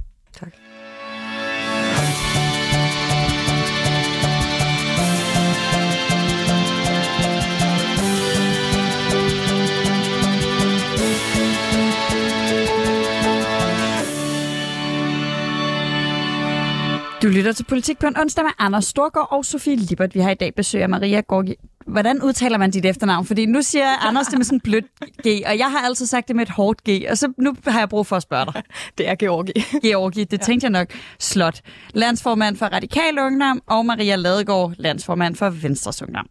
[17.21, 20.15] Du lytter til Politik på en onsdag med Anders Storgård og Sofie Libert.
[20.15, 21.55] Vi har i dag besøg af Maria Gorgi.
[21.87, 23.25] Hvordan udtaler man dit efternavn?
[23.25, 24.85] Fordi nu siger Anders det med sådan en blødt
[25.27, 27.79] G, og jeg har altid sagt det med et hårdt G, og så nu har
[27.79, 28.63] jeg brug for at spørge dig.
[28.97, 29.51] Det er Georgi.
[29.87, 30.87] Georgi, det tænkte jeg nok.
[31.19, 31.61] Slot.
[31.93, 36.27] Landsformand for Radikal Ungdom, og Maria Ladegaard, landsformand for Venstres Ungdom.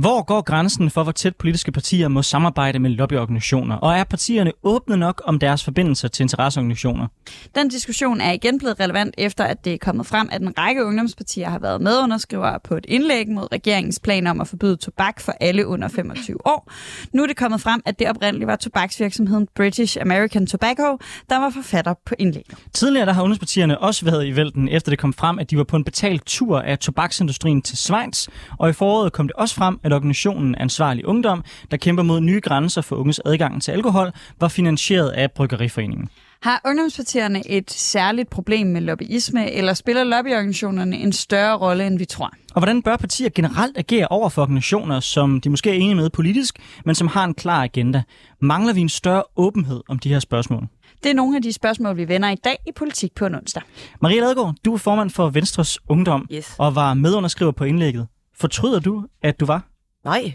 [0.00, 3.76] Hvor går grænsen for, hvor tæt politiske partier må samarbejde med lobbyorganisationer?
[3.76, 7.06] Og er partierne åbne nok om deres forbindelser til interesseorganisationer?
[7.54, 10.84] Den diskussion er igen blevet relevant efter, at det er kommet frem, at en række
[10.84, 15.32] ungdomspartier har været medunderskrivere på et indlæg mod regeringens plan om at forbyde tobak for
[15.40, 16.72] alle under 25 år.
[17.12, 20.98] Nu er det kommet frem, at det oprindeligt var tobaksvirksomheden British American Tobacco,
[21.30, 22.58] der var forfatter på indlægget.
[22.72, 25.64] Tidligere der har ungdomspartierne også været i vælten, efter det kom frem, at de var
[25.64, 28.28] på en betalt tur af tobaksindustrien til Schweiz.
[28.58, 32.40] Og i foråret kom det også frem, at organisationen Ansvarlig Ungdom, der kæmper mod nye
[32.40, 36.08] grænser for unges adgang til alkohol, var finansieret af Bryggeriforeningen.
[36.42, 42.04] Har ungdomspartierne et særligt problem med lobbyisme, eller spiller lobbyorganisationerne en større rolle, end vi
[42.04, 42.30] tror?
[42.54, 46.10] Og hvordan bør partier generelt agere over for organisationer, som de måske er enige med
[46.10, 48.02] politisk, men som har en klar agenda?
[48.40, 50.66] Mangler vi en større åbenhed om de her spørgsmål?
[51.02, 53.62] Det er nogle af de spørgsmål, vi vender i dag i Politik på en onsdag.
[54.02, 56.54] Maria Ladegaard, du er formand for Venstres Ungdom Yes.
[56.58, 58.06] og var medunderskriver på indlægget.
[58.40, 59.69] Fortryder du, at du var?
[60.04, 60.32] Nej.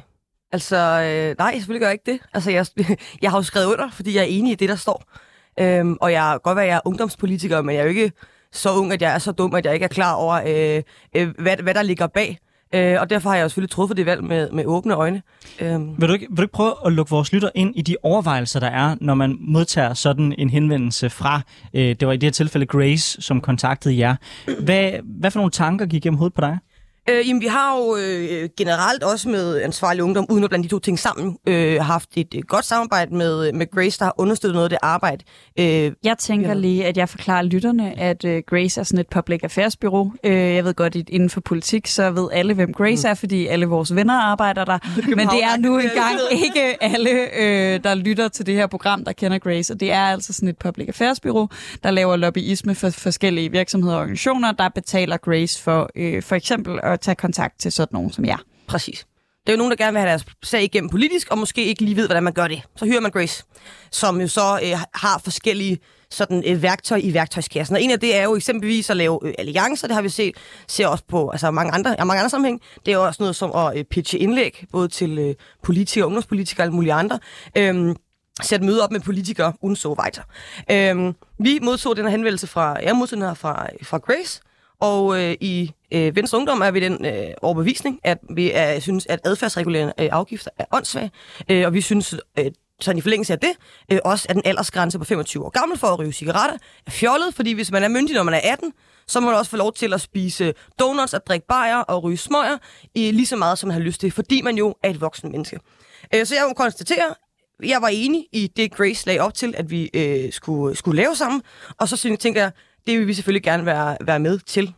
[0.51, 2.19] Altså, øh, nej, selvfølgelig gør jeg ikke det.
[2.33, 2.65] Altså, jeg,
[3.21, 5.03] jeg har jo skrevet under, fordi jeg er enig i det, der står.
[5.59, 8.11] Øhm, og jeg kan godt være, at jeg er ungdomspolitiker, men jeg er jo ikke
[8.51, 10.83] så ung, at jeg er så dum, at jeg ikke er klar over, øh,
[11.15, 12.39] øh, hvad, hvad der ligger bag.
[12.75, 15.21] Øh, og derfor har jeg jo selvfølgelig truffet det valg med, med åbne øjne.
[15.59, 17.95] Øhm, Vil du, ikke, vil du ikke prøve at lukke vores lytter ind i de
[18.03, 21.41] overvejelser, der er, når man modtager sådan en henvendelse fra,
[21.73, 24.15] øh, det var i det her tilfælde Grace, som kontaktede jer.
[24.63, 26.57] Hvad, hvad for nogle tanker gik gennem hovedet på dig?
[27.09, 30.69] Øh, jamen, vi har jo øh, generelt også med ansvarlig ungdom, uden at blande de
[30.69, 34.53] to ting sammen, øh, haft et øh, godt samarbejde med, med Grace, der har understøttet
[34.53, 35.23] noget af det arbejde.
[35.59, 36.53] Øh, Jeg tænker Ja.
[36.53, 40.13] lige, at jeg forklarer lytterne, at uh, Grace er sådan et public affairs bureau.
[40.23, 43.11] Uh, jeg ved godt, at inden for politik, så ved alle, hvem Grace mm.
[43.11, 44.77] er, fordi alle vores venner arbejder der.
[45.15, 49.11] Men det er nu engang ikke alle, uh, der lytter til det her program, der
[49.11, 49.73] kender Grace.
[49.73, 51.49] Og det er altså sådan et public affairs bureau,
[51.83, 56.79] der laver lobbyisme for forskellige virksomheder og organisationer, der betaler Grace for uh, for eksempel
[56.83, 58.37] at at tage kontakt til sådan nogen som jer.
[58.67, 59.05] Præcis.
[59.45, 61.81] Det er jo nogen, der gerne vil have deres sag igennem politisk, og måske ikke
[61.81, 62.61] lige ved, hvordan man gør det.
[62.75, 63.43] Så hyrer man Grace,
[63.91, 65.79] som jo så øh, har forskellige
[66.11, 67.75] sådan, øh, værktøj i værktøjskassen.
[67.75, 70.35] Og en af det er jo eksempelvis at lave øh, alliancer, det har vi set,
[70.67, 72.61] ser også på altså, mange andre, ja, mange andre sammenhæng.
[72.85, 76.61] Det er jo også noget som at øh, pitche indlæg, både til øh, politikere, ungdomspolitikere
[76.61, 77.19] og alle mulige andre.
[77.57, 77.95] Øhm,
[78.41, 80.21] sætte møde op med politikere, uden så weiter.
[80.71, 84.41] Øhm, vi modtog den her henvendelse fra, jeg modtog den her fra, fra Grace,
[84.85, 89.05] og øh, i øh, Venstre Ungdom er vi den øh, overbevisning, at vi er, synes,
[89.05, 91.11] at adfærdsregulerende øh, afgifter er åndssvage,
[91.49, 92.45] øh, og vi synes, øh,
[92.81, 93.51] sådan i forlængelse af det,
[93.91, 97.33] øh, også at den aldersgrænse på 25 år gammel for at ryge cigaretter er fjollet,
[97.35, 98.73] fordi hvis man er myndig, når man er 18,
[99.07, 102.17] så må man også få lov til at spise donuts, at drikke bajer og ryge
[102.17, 102.57] smøger,
[102.95, 105.31] i lige så meget, som man har lyst til, fordi man jo er et voksen
[105.31, 105.59] menneske.
[106.15, 107.15] Øh, så jeg må konstatere,
[107.63, 111.15] jeg var enig i det, Grace lagde op til, at vi øh, skulle, skulle lave
[111.15, 111.41] sammen,
[111.79, 112.51] og så synes- tænker jeg,
[112.87, 114.73] det vil vi selvfølgelig gerne være, være med til.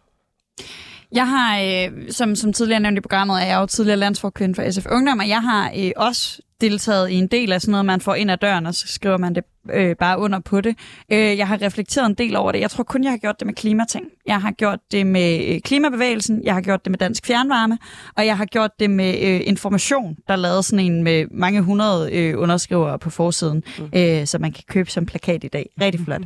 [1.11, 4.71] Jeg har, øh, som, som tidligere nævnt i programmet, er jeg jo tidligere landsforkvinde for
[4.71, 8.01] SF Ungdom, og jeg har øh, også deltaget i en del af sådan noget, man
[8.01, 9.43] får ind ad døren, og så skriver man det
[9.73, 10.75] øh, bare under på det.
[11.11, 12.59] Øh, jeg har reflekteret en del over det.
[12.59, 14.05] Jeg tror kun, jeg har gjort det med klimating.
[14.25, 17.77] Jeg har gjort det med øh, klimabevægelsen, jeg har gjort det med Dansk Fjernvarme,
[18.17, 22.15] og jeg har gjort det med øh, information, der lavede sådan en med mange hundrede
[22.15, 23.89] øh, underskrivere på forsiden, mm.
[23.95, 25.69] øh, så man kan købe som plakat i dag.
[25.81, 26.21] Rigtig flot.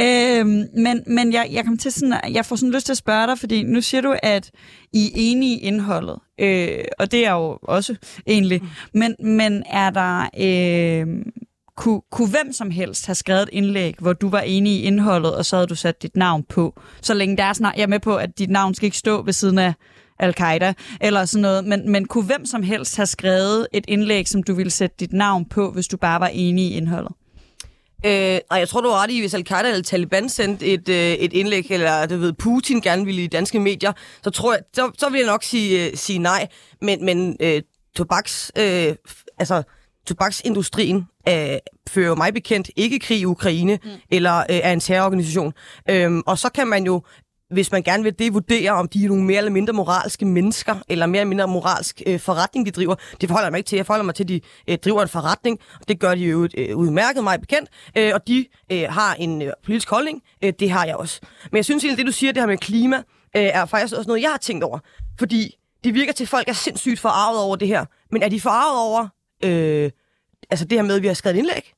[0.00, 0.46] øh,
[0.82, 3.38] men men jeg, jeg, kom til sådan, jeg får sådan lyst til at spørge dig,
[3.38, 4.50] fordi nu siger du, at
[4.96, 8.62] i er enige i indholdet, øh, og det er jo også egentlig.
[8.94, 10.28] Men, men er der...
[10.38, 11.22] Øh,
[11.76, 15.34] kunne, kunne hvem som helst have skrevet et indlæg, hvor du var enig i indholdet,
[15.34, 16.80] og så havde du sat dit navn på.
[17.02, 19.22] Så længe der er snart, jeg er med på, at dit navn skal ikke stå
[19.22, 19.74] ved siden af
[20.18, 24.42] al-Qaida, eller sådan noget, men, men kunne hvem som helst have skrevet et indlæg, som
[24.42, 27.12] du ville sætte dit navn på, hvis du bare var enig i indholdet?
[28.06, 31.12] Øh, nej, jeg tror, du har ret i, hvis Al-Qaida eller Taliban sendte et, øh,
[31.12, 33.92] et indlæg, eller du ved, Putin gerne ville i danske medier,
[34.24, 36.48] så tror jeg, så, så vil jeg nok sige, øh, sige nej.
[36.82, 37.62] Men, men øh,
[37.96, 38.94] tobaks, øh,
[39.38, 39.62] altså,
[40.06, 40.96] tobaksindustrien
[41.28, 43.90] øh, fører jo mig bekendt ikke krig i Ukraine, mm.
[44.10, 45.52] eller øh, er en terrororganisation.
[45.90, 47.02] Øhm, og så kan man jo
[47.50, 50.76] hvis man gerne vil det, vurdere, om de er nogle mere eller mindre moralske mennesker,
[50.88, 52.94] eller mere eller mindre moralsk øh, forretning, de driver.
[53.20, 53.76] Det forholder jeg mig ikke til.
[53.76, 55.60] Jeg forholder mig til, at de øh, driver en forretning.
[55.80, 57.70] og Det gør de jo øh, udmærket mig bekendt.
[57.96, 60.22] Øh, og de øh, har en øh, politisk holdning.
[60.44, 61.20] Øh, det har jeg også.
[61.50, 63.02] Men jeg synes egentlig, det du siger, det her med klima, øh,
[63.42, 64.78] er faktisk også noget, jeg har tænkt over.
[65.18, 67.84] Fordi det virker til, at folk er sindssygt forarvet over det her.
[68.10, 69.08] Men er de forarvet over
[69.44, 69.90] øh,
[70.50, 71.72] altså det her med, at vi har skrevet indlæg?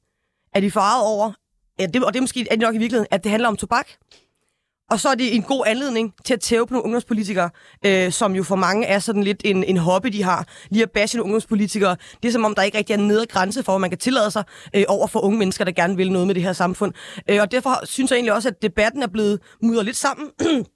[0.55, 1.33] Er de forarvet over,
[1.79, 3.57] ja, det, og det er måske er det nok i virkeligheden, at det handler om
[3.57, 3.89] tobak?
[4.91, 7.51] Og så er det en god anledning til at tæve på nogle ungdomspolitikere,
[7.87, 10.47] øh, som jo for mange er sådan lidt en, en hobby, de har.
[10.71, 11.97] Lige at bashe nogle ungdomspolitikere.
[12.23, 13.99] Det er som om, der ikke rigtig er en nedre grænse for, hvad man kan
[13.99, 16.93] tillade sig øh, over for unge mennesker, der gerne vil noget med det her samfund.
[17.31, 20.27] Øh, og derfor synes jeg egentlig også, at debatten er blevet mudret lidt sammen.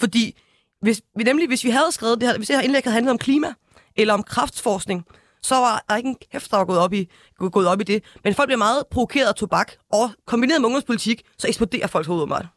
[0.00, 0.40] Fordi
[0.80, 3.10] hvis, vi, nemlig, hvis vi havde skrevet det her, hvis det her indlæg havde handlet
[3.10, 3.54] om klima,
[3.96, 5.04] eller om kraftforskning,
[5.42, 8.04] så var der ikke en kæft, der var gået op, i, gået op i det.
[8.24, 12.26] Men folk bliver meget provokeret af tobak, og kombineret med ungdomspolitik, så eksploderer folks hoved
[12.26, 12.48] meget.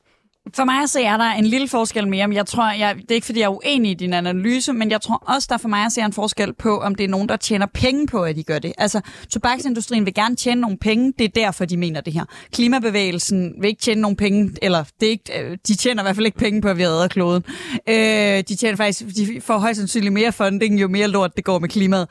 [0.53, 3.15] For mig så er der en lille forskel mere, men jeg tror, jeg, det er
[3.15, 5.91] ikke fordi, jeg er uenig i din analyse, men jeg tror også, der for mig
[5.91, 8.59] ser en forskel på, om det er nogen, der tjener penge på, at de gør
[8.59, 8.73] det.
[8.77, 12.25] Altså, tobaksindustrien vil gerne tjene nogle penge, det er derfor, de mener det her.
[12.51, 16.15] Klimabevægelsen vil ikke tjene nogle penge, eller det er ikke, øh, de tjener i hvert
[16.15, 17.43] fald ikke penge på, at vi redder kloden.
[17.89, 21.59] Øh, de tjener faktisk, de får højst sandsynligt mere funding, jo mere lort det går
[21.59, 22.07] med klimaet.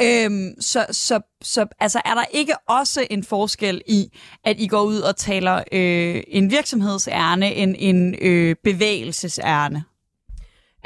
[0.00, 4.82] Øh, så, så så altså, er der ikke også en forskel i, at I går
[4.82, 9.84] ud og taler øh, en virksomhedsærne en, en øh, bevægelsesærne?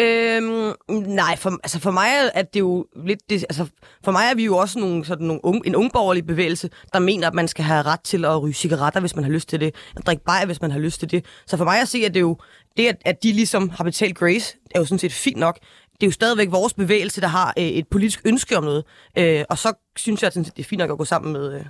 [0.00, 3.30] Øhm, nej, for, altså for mig er det jo lidt...
[3.30, 3.66] Det, altså
[4.04, 7.26] for mig er vi jo også nogle, sådan nogle unge, en ungborgerlig bevægelse, der mener,
[7.26, 9.74] at man skal have ret til at ryge cigaretter, hvis man har lyst til det,
[9.96, 11.24] at drikke bajer, hvis man har lyst til det.
[11.46, 12.36] Så for mig at se, at det er jo
[12.76, 15.58] det, at, at de ligesom har betalt Grace, er jo sådan set fint nok
[16.02, 18.84] det er jo stadigvæk vores bevægelse, der har øh, et politisk ønske om noget.
[19.18, 21.54] Øh, og så synes jeg, at det er fint nok at gå sammen med...
[21.54, 21.64] Øh,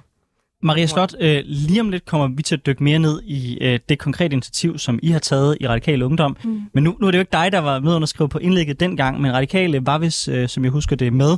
[0.62, 3.80] Maria Slot, øh, lige om lidt kommer vi til at dykke mere ned i øh,
[3.88, 6.36] det konkrete initiativ, som I har taget i Radikal Ungdom.
[6.44, 6.62] Mm.
[6.74, 9.20] Men nu, nu er det jo ikke dig, der var med skrive på indlægget dengang,
[9.20, 11.36] men Radikale var vist, øh, som jeg husker det, med.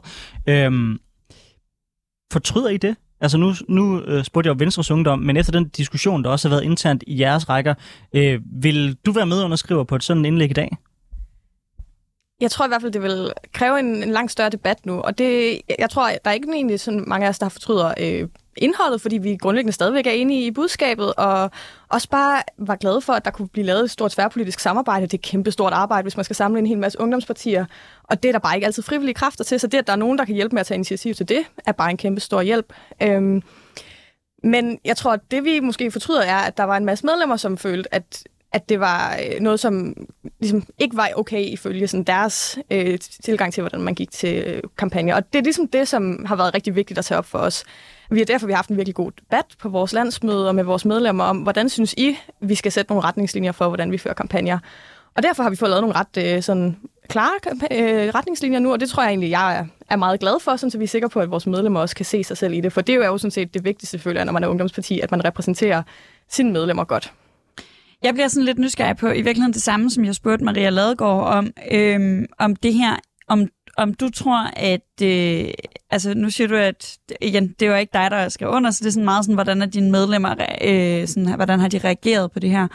[0.48, 0.98] Øhm,
[2.32, 2.96] fortryder I det?
[3.20, 6.48] Altså nu, nu øh, spurgte jeg jo Venstres Ungdom, men efter den diskussion, der også
[6.48, 7.74] har været internt i jeres rækker,
[8.14, 10.76] øh, vil du være med skrive på et sådan indlæg i dag?
[12.40, 15.18] Jeg tror i hvert fald, det vil kræve en, en langt større debat nu, og
[15.18, 19.00] det, jeg tror, der er ikke egentlig sådan mange af os, der fortryder øh, indholdet,
[19.00, 21.50] fordi vi grundlæggende stadigvæk er enige i budskabet, og
[21.88, 25.06] også bare var glade for, at der kunne blive lavet et stort tværpolitisk samarbejde.
[25.06, 27.66] Det er et kæmpe stort arbejde, hvis man skal samle en hel masse ungdomspartier,
[28.04, 29.96] og det er der bare ikke altid frivillige kræfter til, så det, at der er
[29.96, 32.42] nogen, der kan hjælpe med at tage initiativ til det, er bare en kæmpe stor
[32.42, 32.72] hjælp.
[33.02, 33.42] Øhm,
[34.42, 37.36] men jeg tror, at det vi måske fortryder er, at der var en masse medlemmer,
[37.36, 39.94] som følte, at at det var øh, noget, som
[40.40, 44.62] ligesom ikke var okay ifølge sådan deres øh, tilgang til, hvordan man gik til øh,
[44.78, 45.14] kampagner.
[45.14, 47.64] Og det er ligesom det, som har været rigtig vigtigt at tage op for os.
[48.10, 50.64] Vi har derfor vi har haft en virkelig god debat på vores landsmøde og med
[50.64, 54.14] vores medlemmer om, hvordan synes I, vi skal sætte nogle retningslinjer for, hvordan vi fører
[54.14, 54.58] kampagner.
[55.14, 56.76] Og derfor har vi fået lavet nogle ret øh, sådan,
[57.08, 57.32] klare
[57.70, 60.70] øh, retningslinjer nu, og det tror jeg egentlig, jeg er, er meget glad for, sådan,
[60.70, 62.72] så vi er sikre på, at vores medlemmer også kan se sig selv i det.
[62.72, 65.24] For det er jo sådan set det vigtigste, selvfølgelig, når man er ungdomsparti, at man
[65.24, 65.82] repræsenterer
[66.28, 67.12] sine medlemmer godt.
[68.04, 71.34] Jeg bliver sådan lidt nysgerrig på, i virkeligheden det samme, som jeg spurgte Maria Ladegaard
[71.34, 72.96] om, øhm, om det her,
[73.28, 75.48] om, om du tror, at, øh,
[75.90, 78.86] altså nu siger du, at igen, det var ikke dig, der skal under, så det
[78.86, 82.38] er sådan meget sådan, hvordan er dine medlemmer, øh, sådan, hvordan har de reageret på
[82.38, 82.68] det her?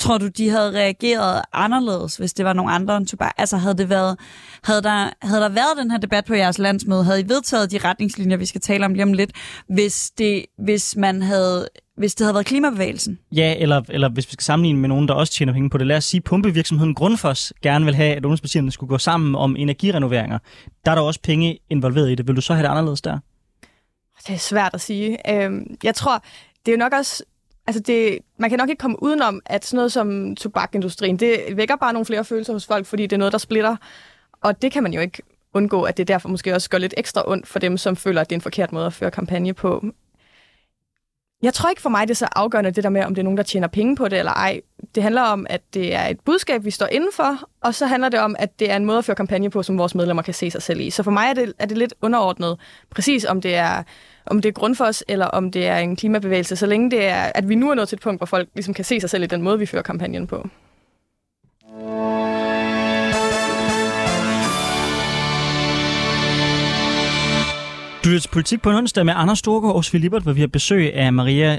[0.00, 3.32] Tror du, de havde reageret anderledes, hvis det var nogle andre end tobak?
[3.38, 4.18] Altså havde, det været,
[4.64, 7.04] havde, der, havde der været den her debat på jeres landsmøde?
[7.04, 9.32] Havde I vedtaget de retningslinjer, vi skal tale om lige om lidt,
[9.68, 13.18] hvis, det, hvis man havde hvis det havde været klimabevægelsen?
[13.32, 15.86] Ja, eller, eller hvis vi skal sammenligne med nogen, der også tjener penge på det.
[15.86, 19.56] Lad os sige, at pumpevirksomheden Grundfos gerne vil have, at ungdomspartierne skulle gå sammen om
[19.56, 20.38] energirenoveringer.
[20.84, 22.28] Der er der også penge involveret i det.
[22.28, 23.18] Vil du så have det anderledes der?
[24.26, 25.30] Det er svært at sige.
[25.34, 26.24] Øhm, jeg tror,
[26.66, 27.24] det er jo nok også
[27.70, 31.76] Altså det, man kan nok ikke komme udenom, at sådan noget som tobakindustrien, det vækker
[31.76, 33.76] bare nogle flere følelser hos folk, fordi det er noget, der splitter.
[34.40, 35.22] Og det kan man jo ikke
[35.54, 38.30] undgå, at det derfor måske også gør lidt ekstra ondt for dem, som føler, at
[38.30, 39.84] det er en forkert måde at føre kampagne på.
[41.42, 43.24] Jeg tror ikke for mig, det er så afgørende, det der med, om det er
[43.24, 44.60] nogen, der tjener penge på det eller ej.
[44.94, 48.20] Det handler om, at det er et budskab, vi står indenfor, og så handler det
[48.20, 50.50] om, at det er en måde at føre kampagne på, som vores medlemmer kan se
[50.50, 50.90] sig selv i.
[50.90, 52.58] Så for mig er det, er det lidt underordnet,
[52.90, 53.82] præcis om det er
[54.30, 57.48] om det er Grundfos, eller om det er en klimabevægelse, så længe det er, at
[57.48, 59.26] vi nu er nået til et punkt, hvor folk ligesom kan se sig selv i
[59.26, 60.48] den måde, vi fører kampagnen på.
[68.04, 70.46] Du lytter til Politik på en onsdag med Anders Storgård og Svend hvor vi har
[70.46, 71.58] besøg af Maria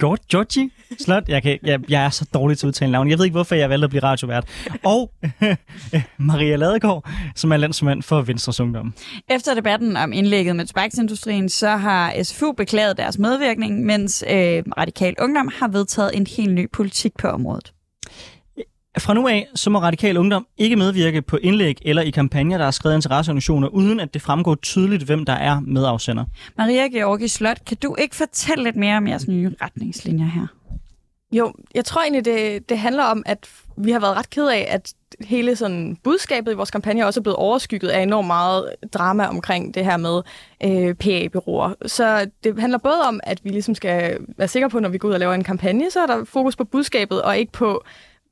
[0.00, 1.28] Giorgi Slot.
[1.28, 3.10] Jeg, kan, jeg, jeg er så dårlig til at udtale navn.
[3.10, 4.44] Jeg ved ikke, hvorfor jeg valgte at blive radiovært.
[4.84, 5.12] Og
[6.30, 8.94] Maria Ladegaard, som er landsmand for Venstres Ungdom.
[9.30, 15.14] Efter debatten om indlægget med tobaksindustrien, så har SFU beklaget deres medvirkning, mens øh, Radikal
[15.20, 17.72] Ungdom har vedtaget en helt ny politik på området.
[18.98, 22.64] Fra nu af, så må Radikal Ungdom ikke medvirke på indlæg eller i kampagner, der
[22.64, 26.24] er skrevet interesseorganisationer, uden at det fremgår tydeligt, hvem der er medafsender.
[26.58, 30.46] Maria Georgi Slot, kan du ikke fortælle lidt mere om jeres nye retningslinjer her?
[31.32, 34.66] Jo, jeg tror egentlig, det, det handler om, at vi har været ret ked af,
[34.70, 39.26] at hele sådan budskabet i vores kampagne også er blevet overskygget af enormt meget drama
[39.26, 40.22] omkring det her med
[40.64, 41.74] øh, PA-byråer.
[41.86, 45.08] Så det handler både om, at vi ligesom skal være sikre på, når vi går
[45.08, 47.84] ud og laver en kampagne, så er der fokus på budskabet og ikke på,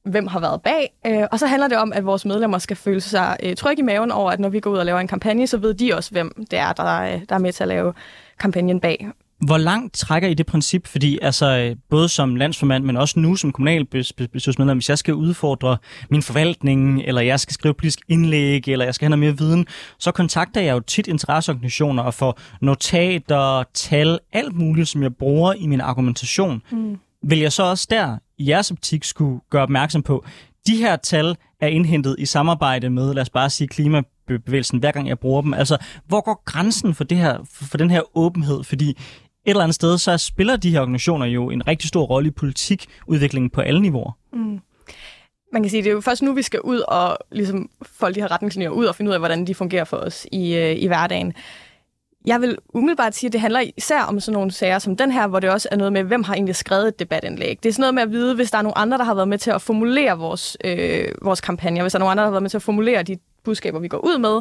[0.05, 0.93] hvem har været bag.
[1.07, 3.85] Øh, og så handler det om, at vores medlemmer skal føle sig øh, trygge i
[3.85, 6.11] maven over, at når vi går ud og laver en kampagne, så ved de også,
[6.11, 7.93] hvem det er, der, øh, der er med til at lave
[8.39, 9.09] kampagnen bag.
[9.47, 10.87] Hvor langt trækker I det princip?
[10.87, 15.77] Fordi altså, både som landsformand, men også nu som kommunalbestyrelsesmedlem, hvis jeg skal udfordre
[16.11, 19.67] min forvaltning, eller jeg skal skrive politisk indlæg, eller jeg skal have noget mere viden,
[19.99, 25.53] så kontakter jeg jo tit interesseorganisationer og får notater, tal, alt muligt, som jeg bruger
[25.53, 26.63] i min argumentation.
[26.71, 26.99] Mm.
[27.23, 30.25] Vil jeg så også der i jeres optik skulle gøre opmærksom på,
[30.67, 35.09] de her tal er indhentet i samarbejde med, lad os bare sige, klimabevægelsen, hver gang
[35.09, 35.55] jeg bruger dem.
[35.55, 38.65] Altså, hvor går grænsen for, det her, for den her åbenhed?
[38.65, 38.97] Fordi et
[39.47, 43.51] eller andet sted, så spiller de her organisationer jo en rigtig stor rolle i politikudviklingen
[43.51, 44.13] på alle niveauer.
[44.33, 44.61] Mm.
[45.53, 48.21] Man kan sige, det er jo først nu, vi skal ud og ligesom folde de
[48.21, 50.87] her retningslinjer ud og finde ud af, hvordan de fungerer for os i, øh, i
[50.87, 51.35] hverdagen.
[52.27, 55.27] Jeg vil umiddelbart sige, at det handler især om sådan nogle sager som den her,
[55.27, 57.59] hvor det også er noget med, hvem har egentlig skrevet et debatindlæg.
[57.63, 59.29] Det er sådan noget med at vide, hvis der er nogle andre, der har været
[59.29, 62.33] med til at formulere vores, øh, vores kampagne, hvis der er nogle andre, der har
[62.33, 64.41] været med til at formulere de budskaber, vi går ud med,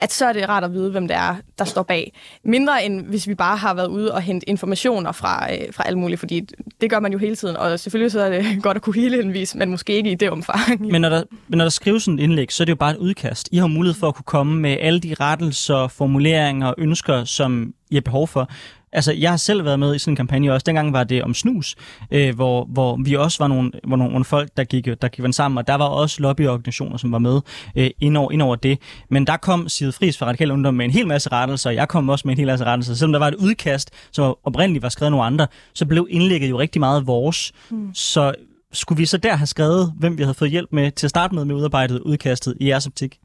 [0.00, 2.12] at så er det rart at vide, hvem det er, der står bag.
[2.44, 5.98] Mindre end hvis vi bare har været ude og hente informationer fra, øh, fra alt
[5.98, 6.48] muligt, fordi
[6.80, 9.16] det gør man jo hele tiden, og selvfølgelig så er det godt at kunne hele
[9.16, 10.82] henvise, men måske ikke i det omfang.
[10.92, 12.90] Men når der, men når der skrives sådan et indlæg, så er det jo bare
[12.90, 13.48] et udkast.
[13.52, 17.74] I har mulighed for at kunne komme med alle de rettelser, formuleringer og ønsker, som
[17.90, 18.50] I har behov for.
[18.96, 20.64] Altså, jeg har selv været med i sådan en kampagne også.
[20.64, 21.76] Dengang var det om snus,
[22.10, 25.24] øh, hvor, hvor vi også var nogle, var nogle, nogle folk, der gik, der gik
[25.30, 27.40] sammen, og der var også lobbyorganisationer, som var med
[27.76, 28.78] øh, ind, over, ind over det.
[29.10, 31.88] Men der kom Side Fris fra Radikal Ungdom med en hel masse rettelser, og jeg
[31.88, 32.94] kom også med en hel masse rettelser.
[32.94, 36.50] Selvom der var et udkast, som oprindeligt var skrevet af nogle andre, så blev indlægget
[36.50, 37.52] jo rigtig meget vores.
[37.70, 37.94] Mm.
[37.94, 38.34] Så
[38.72, 41.34] skulle vi så der have skrevet, hvem vi havde fået hjælp med til at starte
[41.34, 43.18] med med udarbejdet udkastet i jeres optik?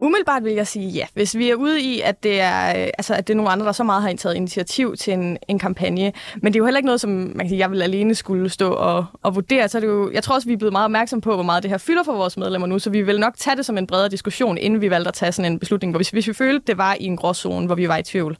[0.00, 1.06] Umiddelbart vil jeg sige ja.
[1.14, 3.66] Hvis vi er ude i, at det er, øh, altså, at det er nogle andre,
[3.66, 6.12] der så meget har taget initiativ til en, en kampagne.
[6.36, 8.48] Men det er jo heller ikke noget, som man kan sige, jeg vil alene skulle
[8.48, 9.68] stå og, og vurdere.
[9.68, 11.62] Så er det jo, jeg tror også, vi er blevet meget opmærksom på, hvor meget
[11.62, 12.78] det her fylder for vores medlemmer nu.
[12.78, 15.32] Så vi vil nok tage det som en bredere diskussion, inden vi valgte at tage
[15.32, 15.92] sådan en beslutning.
[15.92, 18.36] Hvor hvis, hvis vi følte, det var i en gråzone, hvor vi var i tvivl.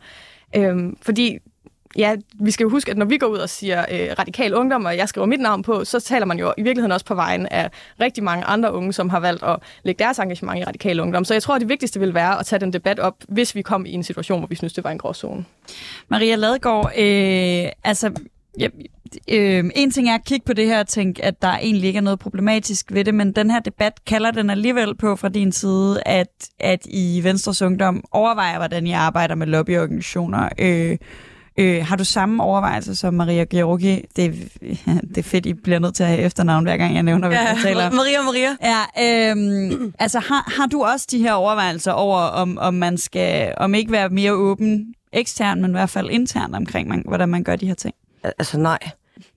[0.56, 1.38] Øhm, fordi
[1.98, 4.84] ja, vi skal jo huske, at når vi går ud og siger øh, radikal ungdom,
[4.84, 7.46] og jeg skriver mit navn på, så taler man jo i virkeligheden også på vejen
[7.46, 11.24] af rigtig mange andre unge, som har valgt at lægge deres engagement i radikal ungdom.
[11.24, 13.62] Så jeg tror, at det vigtigste vil være at tage den debat op, hvis vi
[13.62, 15.44] kom i en situation, hvor vi synes, det var en gråzone.
[16.08, 18.10] Maria Ladegaard, øh, altså
[18.58, 18.68] Ja,
[19.28, 21.96] øh, en ting er at kigge på det her og tænke, at der egentlig ikke
[21.96, 25.52] er noget problematisk ved det, men den her debat kalder den alligevel på fra din
[25.52, 30.48] side, at, at I Venstres Ungdom overvejer, hvordan I arbejder med lobbyorganisationer.
[30.58, 30.96] Øh,
[31.58, 34.04] Øh, har du samme overvejelser som Maria Georgi?
[34.16, 34.52] Det,
[35.08, 37.38] det er fedt, I bliver nødt til at have efternavn, hver gang jeg nævner, hvad
[37.38, 38.56] ja, jeg taler Maria Maria.
[38.62, 43.54] Ja, øhm, altså har, har du også de her overvejelser over, om, om man skal,
[43.56, 47.44] om ikke være mere åben ekstern, men i hvert fald intern omkring, man, hvordan man
[47.44, 47.94] gør de her ting?
[48.22, 48.78] Altså nej.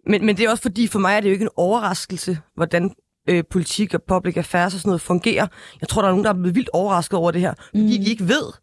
[0.07, 2.91] Men, men det er også fordi, for mig er det jo ikke en overraskelse, hvordan
[3.29, 5.47] øh, politik og public affairs og sådan noget fungerer.
[5.81, 8.03] Jeg tror, der er nogen, der er blevet vildt overrasket over det her, fordi mm.
[8.03, 8.53] de ikke ved,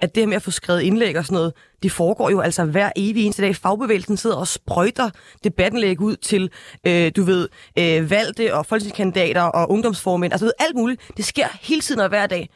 [0.00, 1.52] at det her med at få skrevet indlæg og sådan noget,
[1.82, 3.56] det foregår jo altså hver evig eneste dag.
[3.56, 5.10] Fagbevægelsen sidder og sprøjter
[5.44, 6.50] debattenlæg ud til,
[6.86, 11.00] øh, du ved, øh, valgte og folketingskandidater og ungdomsformænd, altså ved, alt muligt.
[11.16, 12.50] Det sker hele tiden og hver dag.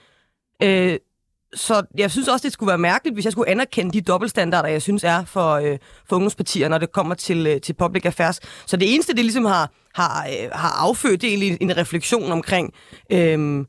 [0.62, 0.98] Øh,
[1.54, 4.82] så jeg synes også, det skulle være mærkeligt, hvis jeg skulle anerkende de dobbeltstandarder, jeg
[4.82, 8.40] synes er for, øh, for ungdomspartier, når det kommer til, øh, til public affairs.
[8.66, 12.32] Så det eneste, det ligesom har, har, øh, har affødt, det er egentlig en refleksion
[12.32, 12.74] omkring...
[13.12, 13.64] Øh,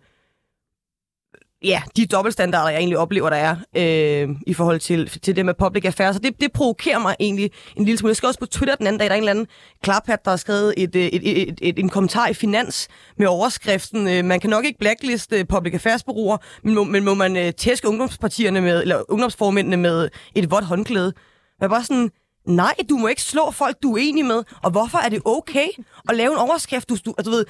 [1.63, 5.53] ja, de dobbeltstandarder, jeg egentlig oplever, der er øh, i forhold til, til det med
[5.53, 6.15] public affairs.
[6.15, 8.09] Så det, det provokerer mig egentlig en lille smule.
[8.09, 9.47] Jeg skal også på Twitter den anden dag, der er en eller anden
[9.83, 14.07] klaphat, der har skrevet et, et, et, et, et, en kommentar i Finans med overskriften,
[14.07, 17.53] øh, man kan nok ikke blackliste public affairs bureauer, men må, men må man øh,
[17.53, 21.13] tæske ungdomspartierne med, eller ungdomsformændene med et vådt håndklæde.
[21.61, 22.09] Jeg bare sådan,
[22.47, 24.43] Nej, du må ikke slå folk, du er enig med.
[24.63, 25.67] Og hvorfor er det okay
[26.09, 27.45] at lave en overskrift, du, du altså, ved,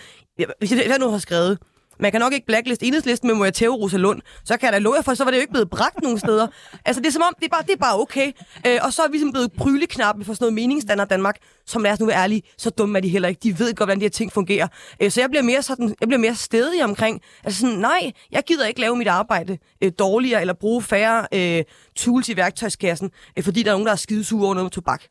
[0.59, 1.57] hvis jeg, jeg nu har skrevet,
[1.99, 4.73] man kan nok ikke blacklist enhedslisten, men må jeg tæve Rosa Lund, så kan jeg
[4.73, 6.47] da love jer for, så var det jo ikke blevet bragt nogen steder.
[6.85, 8.31] Altså, det er som om, det er bare, det er bare okay.
[8.67, 11.91] Øh, og så er vi ligesom blevet pryleknappen for sådan noget meningsstandard Danmark, som lad
[11.91, 13.39] os nu være ærlige, så dumme er de heller ikke.
[13.43, 14.67] De ved godt, hvordan de her ting fungerer.
[15.01, 18.43] Øh, så jeg bliver mere sådan, jeg bliver mere stedig omkring, altså sådan, nej, jeg
[18.43, 21.63] gider ikke lave mit arbejde øh, dårligere, eller bruge færre øh,
[21.95, 25.03] tools i værktøjskassen, øh, fordi der er nogen, der er skidesure over noget med tobak.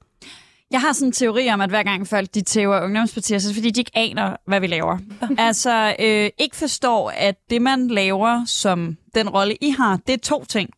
[0.71, 3.51] Jeg har sådan en teori om, at hver gang folk de tæver ungdomspartier, så er
[3.51, 4.99] det fordi, de ikke aner, hvad vi laver.
[5.49, 10.19] altså, øh, ikke forstår, at det, man laver som den rolle, I har, det er
[10.19, 10.71] to ting.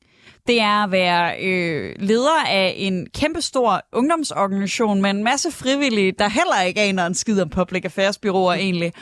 [0.46, 6.28] Det er at være øh, leder af en kæmpestor ungdomsorganisation med en masse frivillige, der
[6.28, 8.92] heller ikke aner en skid om public affairs byråer egentlig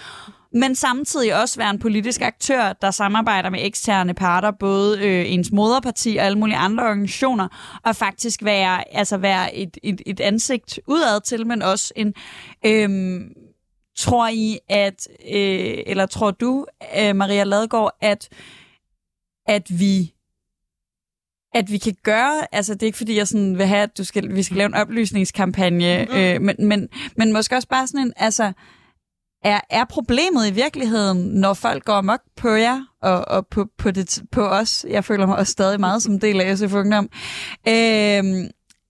[0.52, 5.52] men samtidig også være en politisk aktør, der samarbejder med eksterne parter, både øh, ens
[5.52, 10.80] moderparti og alle mulige andre organisationer, og faktisk være, altså være et, et, et ansigt
[10.86, 12.14] udad til, men også en...
[12.66, 13.20] Øh,
[13.96, 16.66] tror I, at, øh, eller tror du,
[16.98, 18.28] øh, Maria Ladegaard, at,
[19.46, 20.14] at vi
[21.54, 24.04] at vi kan gøre, altså det er ikke fordi, jeg sådan vil have, at du
[24.04, 28.12] skal, vi skal lave en oplysningskampagne, øh, men, men, men måske også bare sådan en,
[28.16, 28.52] altså,
[29.44, 33.90] er, er problemet i virkeligheden, når folk går amok på jer og, og på, på,
[33.90, 34.86] det, på os?
[34.88, 37.08] Jeg føler mig også stadig meget som del af SF Ungdom.
[37.68, 38.24] Øh,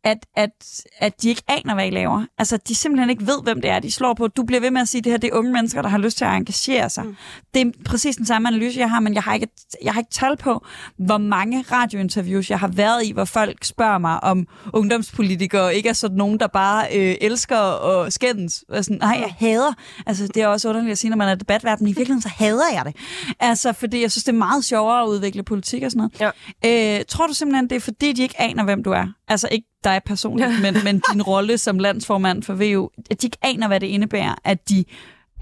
[0.05, 0.51] at, at,
[0.99, 2.27] at de ikke aner, hvad I laver.
[2.39, 4.29] Altså, de simpelthen ikke ved, hvem det er, de slår på.
[4.29, 5.99] Du bliver ved med at sige, at det her det er unge mennesker, der har
[5.99, 7.05] lyst til at engagere sig.
[7.05, 7.17] Mm.
[7.55, 9.49] Det er præcis den samme analyse, jeg har, men jeg har, ikke,
[9.83, 10.65] jeg har ikke tal på,
[10.99, 15.93] hvor mange radiointerviews, jeg har været i, hvor folk spørger mig om ungdomspolitikere, ikke er
[15.93, 18.65] sådan nogen, der bare øh, elsker og skændes.
[18.69, 19.73] Og sådan, nej, jeg hader.
[20.07, 22.29] Altså, det er også underligt at sige, når man er debatverden, men i virkeligheden så
[22.29, 22.97] hader jeg det.
[23.41, 26.35] Altså, fordi jeg synes, det er meget sjovere at udvikle politik og sådan noget.
[26.65, 26.99] Ja.
[26.99, 29.07] Øh, tror du simpelthen, det er fordi, de ikke aner, hvem du er?
[29.29, 33.37] Altså, ikke dig personligt, men, men din rolle som landsformand for VU, at de ikke
[33.43, 34.85] aner, hvad det indebærer, at, de,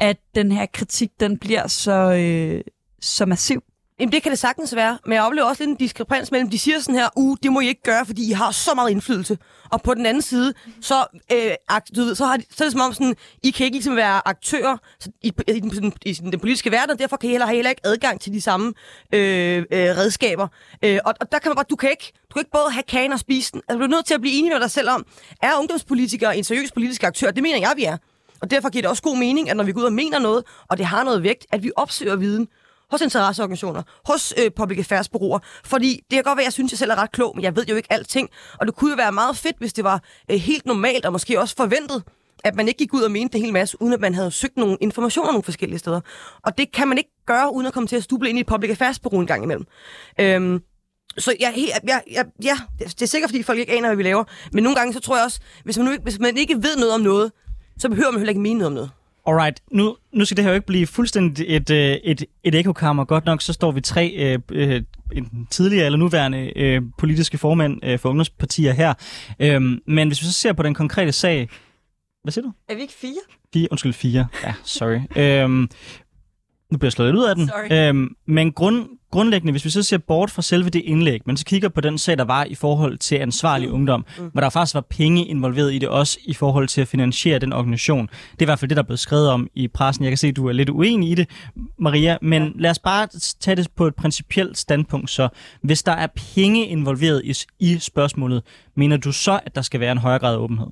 [0.01, 2.61] at den her kritik, den bliver så, øh,
[3.01, 3.62] så massiv.
[4.01, 6.59] Jamen, det kan det sagtens være, men jeg oplever også lidt en diskrepans mellem, de
[6.59, 9.39] siger sådan her, uh, det må I ikke gøre, fordi I har så meget indflydelse.
[9.71, 11.51] Og på den anden side, så, øh,
[11.97, 13.97] du ved, så, har de, så er det som om, sådan, I kan ikke ligesom
[13.97, 14.77] være aktører
[15.23, 17.87] i, i, i, den, i den politiske verden, og derfor kan I heller, heller ikke
[17.87, 18.73] adgang til de samme
[19.13, 20.49] øh, øh, redskaber.
[20.83, 22.83] Øh, og, og der kan man bare, du kan ikke, du kan ikke både have
[22.83, 23.63] kagen og spise den.
[23.69, 25.07] Altså, du er nødt til at blive enig med dig selv om,
[25.43, 27.31] er ungdomspolitikere en seriøs politisk aktør?
[27.31, 27.97] Det mener jeg, vi er.
[28.41, 30.45] Og derfor giver det også god mening, at når vi går ud og mener noget,
[30.69, 32.49] og det har noget vægt, at vi opsøger viden
[32.91, 36.68] hos interesseorganisationer, hos øh, public affairs bureauer, fordi det kan godt være, at jeg synes,
[36.68, 38.28] at jeg selv er ret klog, men jeg ved jo ikke alting.
[38.61, 41.41] Og det kunne jo være meget fedt, hvis det var øh, helt normalt og måske
[41.41, 42.03] også forventet,
[42.45, 44.57] at man ikke gik ud og mente en hel masse, uden at man havde søgt
[44.57, 46.01] nogle informationer nogle forskellige steder.
[46.43, 48.47] Og det kan man ikke gøre, uden at komme til at stuble ind i et
[48.47, 49.66] public affairs bureau en gang imellem.
[50.20, 50.61] Øhm,
[51.18, 51.55] så jeg,
[51.87, 54.24] jeg, jeg, ja, det er sikkert, fordi folk ikke aner, hvad vi laver.
[54.53, 56.95] Men nogle gange, så tror jeg også, hvis man, nu, hvis man ikke ved noget
[56.95, 57.32] om noget,
[57.78, 58.91] så behøver man heller ikke mene noget om noget.
[59.27, 63.05] Alright, nu, nu skal det her jo ikke blive fuldstændig et, øh, et, et ekokammer.
[63.05, 67.85] Godt nok, så står vi tre øh, øh, en tidligere eller nuværende øh, politiske formænd
[67.85, 68.95] øh, for ungdomspartier her.
[69.41, 71.49] Øhm, men hvis vi så ser på den konkrete sag...
[72.22, 72.53] Hvad siger du?
[72.68, 73.20] Er vi ikke fire?
[73.55, 74.27] Fire, undskyld, fire.
[74.45, 75.01] Ja, sorry.
[75.16, 75.68] øhm,
[76.71, 77.51] nu bliver jeg slået ud af den.
[77.73, 81.45] Øhm, men grund, grundlæggende, hvis vi så ser bort fra selve det indlæg, men så
[81.45, 83.75] kigger på den sag, der var i forhold til ansvarlig mm.
[83.75, 84.31] ungdom, mm.
[84.33, 87.53] hvor der faktisk var penge involveret i det, også i forhold til at finansiere den
[87.53, 88.07] organisation.
[88.07, 90.05] Det er i hvert fald det, der er blevet skrevet om i pressen.
[90.05, 91.29] Jeg kan se, at du er lidt uenig i det,
[91.79, 92.51] Maria, men ja.
[92.55, 93.09] lad os bare
[93.41, 95.11] tage det på et principielt standpunkt.
[95.11, 95.29] Så
[95.62, 98.43] hvis der er penge involveret i, i spørgsmålet,
[98.75, 100.69] mener du så, at der skal være en højere grad af åbenhed?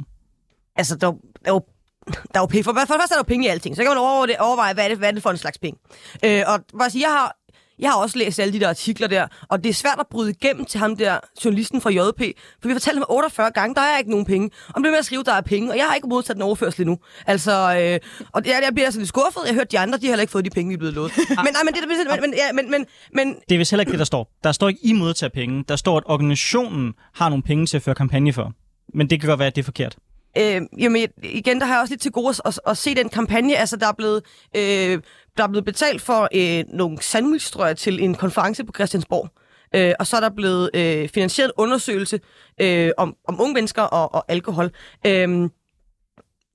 [0.76, 1.12] Altså, der,
[1.45, 1.62] er jo
[2.07, 2.64] der er jo penge.
[2.64, 3.76] For, for det første er der penge i alting.
[3.76, 5.78] Så kan man overveje, overveje hvad, er det, hvad er det for en slags penge.
[6.24, 7.36] Øh, og bare sige, jeg har
[7.78, 10.30] jeg har også læst alle de der artikler der, og det er svært at bryde
[10.30, 12.20] igennem til ham der, journalisten fra JP,
[12.61, 14.50] for vi har fortalt ham 48 gange, der er ikke nogen penge.
[14.68, 16.80] Og det med at skrive, der er penge, og jeg har ikke modtaget den overførsel
[16.80, 16.98] endnu.
[17.26, 18.00] Altså, øh,
[18.32, 19.40] og jeg, jeg bliver sådan lidt skuffet.
[19.44, 20.94] Jeg har hørt de andre, de har heller ikke fået de penge, vi er blevet
[20.94, 21.12] lovet.
[21.28, 23.36] men, nej, men, det, men, men, ja, men, men, men...
[23.48, 24.30] Det er vist heller ikke det, der står.
[24.44, 25.64] Der står ikke, I modtager penge.
[25.68, 28.52] Der står, at organisationen har nogle penge til at føre kampagne for.
[28.94, 29.96] Men det kan godt være, at det er forkert.
[30.39, 33.09] Øh, jamen, igen, der har jeg også lidt til gode at, at, at se den
[33.09, 33.57] kampagne.
[33.57, 34.22] Altså, der er blevet,
[34.57, 35.03] øh,
[35.37, 39.28] der er blevet betalt for øh, nogle sandwichstrøger til en konference på Christiansborg.
[39.74, 42.20] Øh, og så er der blevet øh, finansieret undersøgelse
[42.61, 44.70] øh, om, om unge mennesker og, og alkohol.
[45.07, 45.49] Øh,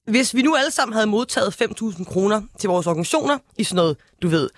[0.08, 3.98] hvis vi nu alle sammen havde modtaget 5.000 kroner til vores organisationer i sådan noget,
[4.22, 4.50] du ved,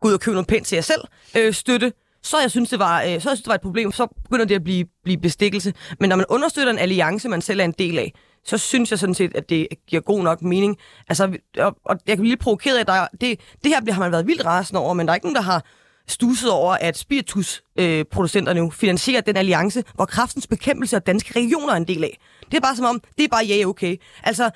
[0.00, 1.00] gå ud og købe noget pænt til jer selv,
[1.36, 1.92] øh, støtte,
[2.22, 3.92] så jeg synes, det var, øh, så jeg synes, det var et problem.
[3.92, 5.74] Så begynder det at blive, blive bestikkelse.
[6.00, 8.12] Men når man understøtter en alliance, man selv er en del af,
[8.48, 10.76] så synes jeg sådan set, at det giver god nok mening.
[11.08, 14.00] Altså, og, og jeg kan blive lidt provokeret af, at der, det, det her har
[14.00, 15.64] man været vildt rasende over, men der er ikke nogen, der har
[16.06, 21.76] stusset over, at spiritusproducenterne øh, finansierer den alliance, hvor kraftens bekæmpelse og danske regioner er
[21.76, 22.18] en del af.
[22.50, 23.96] Det er bare som om, det er bare ja, yeah, okay.
[24.22, 24.50] Altså,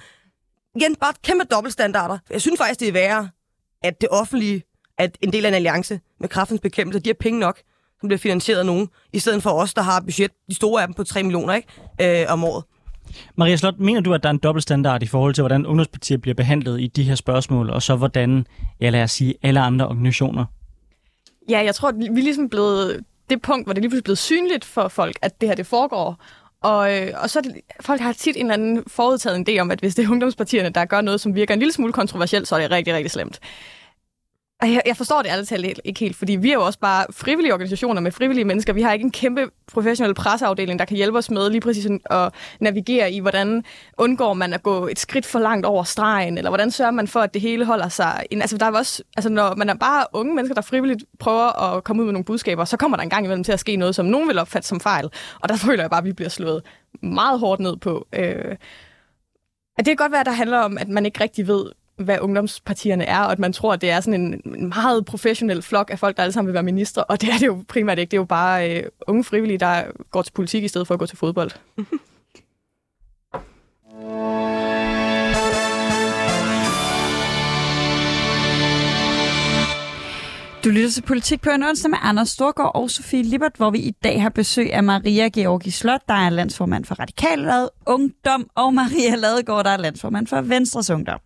[0.77, 2.19] igen, bare kæmpe dobbeltstandarder.
[2.31, 3.29] Jeg synes faktisk, det er værre,
[3.83, 4.63] at det offentlige
[4.99, 7.63] at en del af en alliance med kraftens bekæmpelse, de har penge nok,
[8.01, 10.89] som bliver finansieret af nogen, i stedet for os, der har budget, de store af
[10.89, 11.69] dem på 3 millioner ikke,
[12.01, 12.65] øh, om året.
[13.37, 16.35] Maria Slot, mener du, at der er en dobbeltstandard i forhold til, hvordan ungdomspartier bliver
[16.35, 18.47] behandlet i de her spørgsmål, og så hvordan,
[18.81, 20.45] ja lad os sige, alle andre organisationer?
[21.49, 24.05] Ja, jeg tror, at vi er ligesom blevet det punkt, hvor det lige pludselig er
[24.05, 26.23] blevet synligt for folk, at det her det foregår.
[26.63, 29.81] Og, øh, og så det, folk har tit en eller anden forudtaget idé om, at
[29.81, 32.61] hvis det er ungdomspartierne, der gør noget, som virker en lille smule kontroversielt, så er
[32.61, 33.41] det rigtig, rigtig slemt.
[34.63, 37.53] Jeg, jeg forstår det ærligt talt ikke helt, fordi vi er jo også bare frivillige
[37.53, 38.73] organisationer med frivillige mennesker.
[38.73, 42.33] Vi har ikke en kæmpe professionel presseafdeling, der kan hjælpe os med lige præcis at
[42.61, 43.65] navigere i, hvordan
[43.99, 47.21] undgår man at gå et skridt for langt over stregen, eller hvordan sørger man for,
[47.21, 48.25] at det hele holder sig.
[48.31, 51.85] Altså, der er også, altså, når man er bare unge mennesker, der frivilligt prøver at
[51.85, 53.95] komme ud med nogle budskaber, så kommer der en gang imellem til at ske noget,
[53.95, 55.11] som nogen vil opfatte som fejl.
[55.41, 56.63] Og der føler jeg bare, at vi bliver slået
[57.03, 58.07] meget hårdt ned på.
[58.13, 58.57] Øh,
[59.79, 62.19] at det kan godt være, at der handler om, at man ikke rigtig ved, hvad
[62.21, 65.99] ungdomspartierne er, og at man tror, at det er sådan en meget professionel flok af
[65.99, 68.11] folk, der alle sammen vil være minister, og det er det jo primært ikke.
[68.11, 71.01] Det er jo bare øh, unge frivillige, der går til politik i stedet for at
[71.01, 71.51] gå til fodbold.
[80.65, 83.79] Du lytter til Politik på en onsdag med Anders Storgård og Sofie Libert, hvor vi
[83.79, 88.75] i dag har besøg af Maria Georgi Slot, der er landsformand for Radikal Ungdom, og
[88.75, 91.21] Maria Ladegaard, der er landsformand for Venstres Ungdom.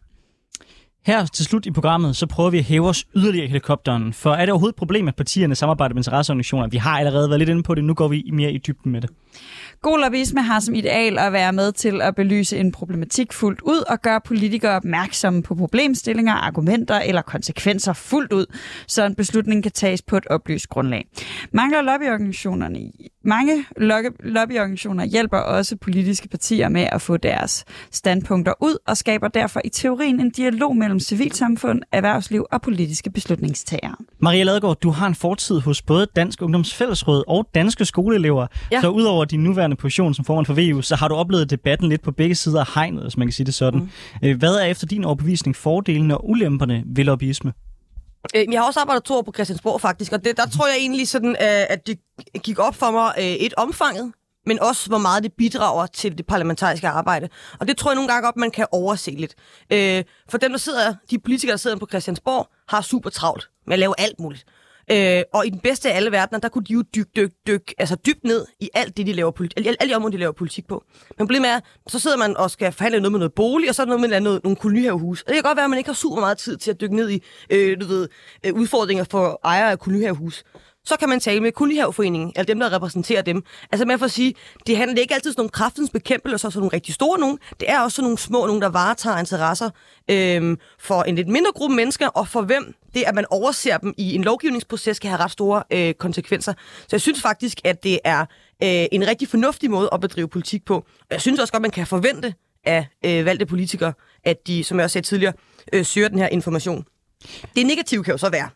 [1.06, 4.12] Her til slut i programmet, så prøver vi at hæve os yderligere i helikopteren.
[4.12, 6.68] For er det overhovedet et problem, at partierne samarbejder med interesseorganisationer?
[6.68, 9.00] Vi har allerede været lidt inde på det, nu går vi mere i dybden med
[9.00, 9.10] det.
[9.86, 13.84] God lobbyisme har som ideal at være med til at belyse en problematik fuldt ud
[13.88, 18.46] og gøre politikere opmærksomme på problemstillinger, argumenter eller konsekvenser fuldt ud,
[18.86, 21.06] så en beslutning kan tages på et oplyst grundlag.
[21.52, 22.78] Mange lobbyorganisationerne,
[23.24, 23.64] mange
[24.20, 29.68] lobbyorganisationer hjælper også politiske partier med at få deres standpunkter ud og skaber derfor i
[29.68, 33.96] teorien en dialog mellem civilsamfund, erhvervsliv og politiske beslutningstagere.
[34.18, 38.80] Maria Ladegaard, du har en fortid hos både Dansk Ungdomsfællesråd og Danske Skoleelever, ja.
[38.80, 41.88] så udover din nuværende nuværende position som formand for VU, så har du oplevet debatten
[41.88, 43.90] lidt på begge sider af hegnet, hvis man kan sige det sådan.
[44.22, 44.38] Mm.
[44.38, 47.52] Hvad er efter din overbevisning fordelene og ulemperne ved lobbyisme?
[48.34, 50.76] Øh, jeg har også arbejdet to år på Christiansborg faktisk, og det, der tror jeg
[50.78, 51.98] egentlig sådan, øh, at det
[52.42, 54.12] gik op for mig øh, et omfanget,
[54.46, 57.28] men også hvor meget det bidrager til det parlamentariske arbejde.
[57.60, 59.34] Og det tror jeg nogle gange op, man kan overse lidt.
[60.30, 63.78] For dem, der sidder, de politikere, der sidder på Christiansborg, har super travlt med at
[63.78, 64.44] lave alt muligt.
[64.90, 67.74] Øh, og i den bedste af alle verdener, der kunne de jo dykke dyk, dyk,
[67.78, 70.32] altså dybt ned i alt det, de laver politik, alle, alle de områder, de laver
[70.32, 70.84] politik på.
[71.18, 73.82] Men problemet er, så sidder man og skal forhandle noget med noget bolig, og så
[73.82, 75.22] er noget med noget, nogle kolonihavehus.
[75.22, 76.96] Og det kan godt være, at man ikke har super meget tid til at dykke
[76.96, 78.08] ned i øh, du ved,
[78.46, 80.44] øh, udfordringer for ejere af kolonihavehus
[80.86, 83.44] så kan man tale med Kolonihaveforeningen, eller dem, der repræsenterer dem.
[83.72, 84.34] Altså man får at sige,
[84.66, 87.38] det handler ikke altid om nogle kraftens bekæmpelse, og så nogle rigtig store nogen.
[87.60, 89.70] Det er også nogle små nogen, der varetager interesser
[90.10, 93.94] øhm, for en lidt mindre gruppe mennesker, og for hvem det, at man overser dem
[93.96, 96.52] i en lovgivningsproces, kan have ret store øh, konsekvenser.
[96.80, 98.20] Så jeg synes faktisk, at det er
[98.62, 100.74] øh, en rigtig fornuftig måde at bedrive politik på.
[100.76, 102.34] Og jeg synes også godt, man kan forvente
[102.64, 103.92] af øh, valgte politikere,
[104.24, 105.32] at de, som jeg også sagde tidligere,
[105.72, 106.84] øh, søger den her information.
[107.56, 108.48] Det negative kan jo så være,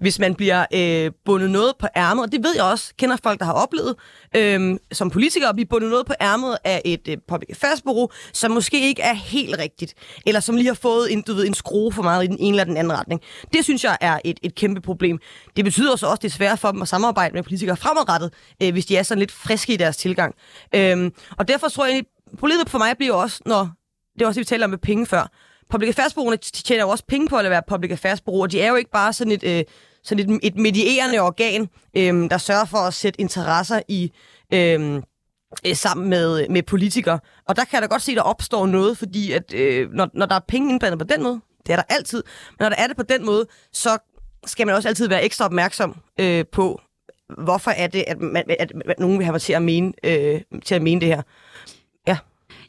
[0.00, 3.38] hvis man bliver øh, bundet noget på ærmet, og det ved jeg også, kender folk,
[3.38, 3.94] der har oplevet
[4.36, 8.08] øh, som politikere, at blive bundet noget på ærmet af et øh, public affairs bureau,
[8.32, 9.94] som måske ikke er helt rigtigt,
[10.26, 12.48] eller som lige har fået en, du ved, en skrue for meget i den ene
[12.48, 13.20] eller den anden retning.
[13.52, 15.18] Det synes jeg er et, et kæmpe problem.
[15.56, 18.32] Det betyder så også, desværre det er svært for dem at samarbejde med politikere fremadrettet,
[18.62, 20.34] øh, hvis de er sådan lidt friske i deres tilgang.
[20.74, 22.02] Øh, og derfor tror jeg,
[22.38, 23.70] problemet for mig bliver også, når
[24.14, 25.26] det er også det, vi taler om med penge før,
[25.72, 28.74] public affairs tjener jo også penge på at være public affairs og de er jo
[28.74, 29.64] ikke bare sådan et, øh,
[30.04, 34.12] sådan et, et medierende organ, øh, der sørger for at sætte interesser i...
[34.54, 35.02] Øh,
[35.66, 37.18] øh, sammen med, med politikere.
[37.48, 40.08] Og der kan jeg da godt se, at der opstår noget, fordi at, øh, når,
[40.14, 42.76] når der er penge indblandet på den måde, det er der altid, men når der
[42.76, 43.98] er det på den måde, så
[44.46, 46.80] skal man også altid være ekstra opmærksom øh, på,
[47.38, 50.40] hvorfor er det, at, man, at, at nogen vil have mig til at mene, øh,
[50.64, 51.22] til at mene det her.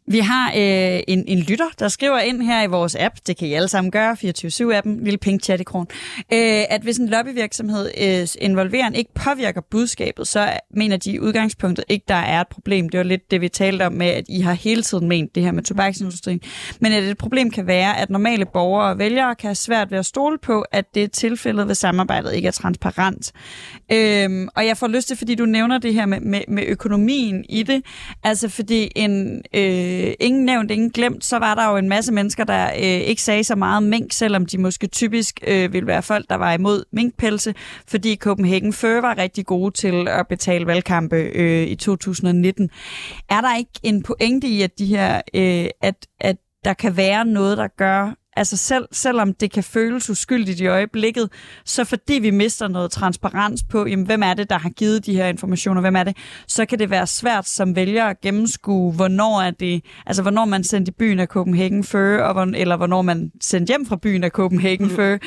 [0.08, 3.48] Vi har øh, en, en lytter, der skriver ind her i vores app, det kan
[3.48, 5.88] I alle sammen gøre, 24-7-appen, lille pink chat i kron,
[6.34, 11.86] øh, at hvis en lobbyvirksomhed øh, involveren ikke påvirker budskabet, så mener de i udgangspunktet
[11.90, 12.90] ikke, der er et problem.
[12.90, 15.44] Det var lidt det, vi talte om med, at I har hele tiden ment det
[15.44, 16.42] her med tobaksindustrien.
[16.80, 20.00] Men at et problem kan være, at normale borgere og vælgere kan have svært ved
[20.00, 23.32] at stole på, at det er tilfældet, hvis samarbejdet ikke er transparent.
[23.92, 27.46] Øh, og jeg får lyst til, fordi du nævner det her med, med, med økonomien
[27.50, 27.86] i det,
[28.24, 29.42] altså fordi en...
[29.54, 32.82] Øh, øh, ingen nævnt, ingen glemt, så var der jo en masse mennesker, der øh,
[32.82, 36.54] ikke sagde så meget mink, selvom de måske typisk øh, ville være folk, der var
[36.54, 37.54] imod minkpelse,
[37.88, 42.70] fordi Copenhagen Fur var rigtig gode til at betale valgkampe øh, i 2019.
[43.30, 47.26] Er der ikke en pointe i, at de her, øh, at, at der kan være
[47.26, 51.30] noget, der gør, altså selv, selvom det kan føles uskyldigt i øjeblikket,
[51.66, 55.16] så fordi vi mister noget transparens på, jamen, hvem er det, der har givet de
[55.16, 56.18] her informationer, hvem er det,
[56.48, 60.64] så kan det være svært som vælger at gennemskue, hvornår er det, altså hvornår man
[60.64, 64.32] sendt i byen af Copenhagen Fur, og, eller hvornår man sendt hjem fra byen af
[64.32, 65.18] Copenhagen mm, Fur,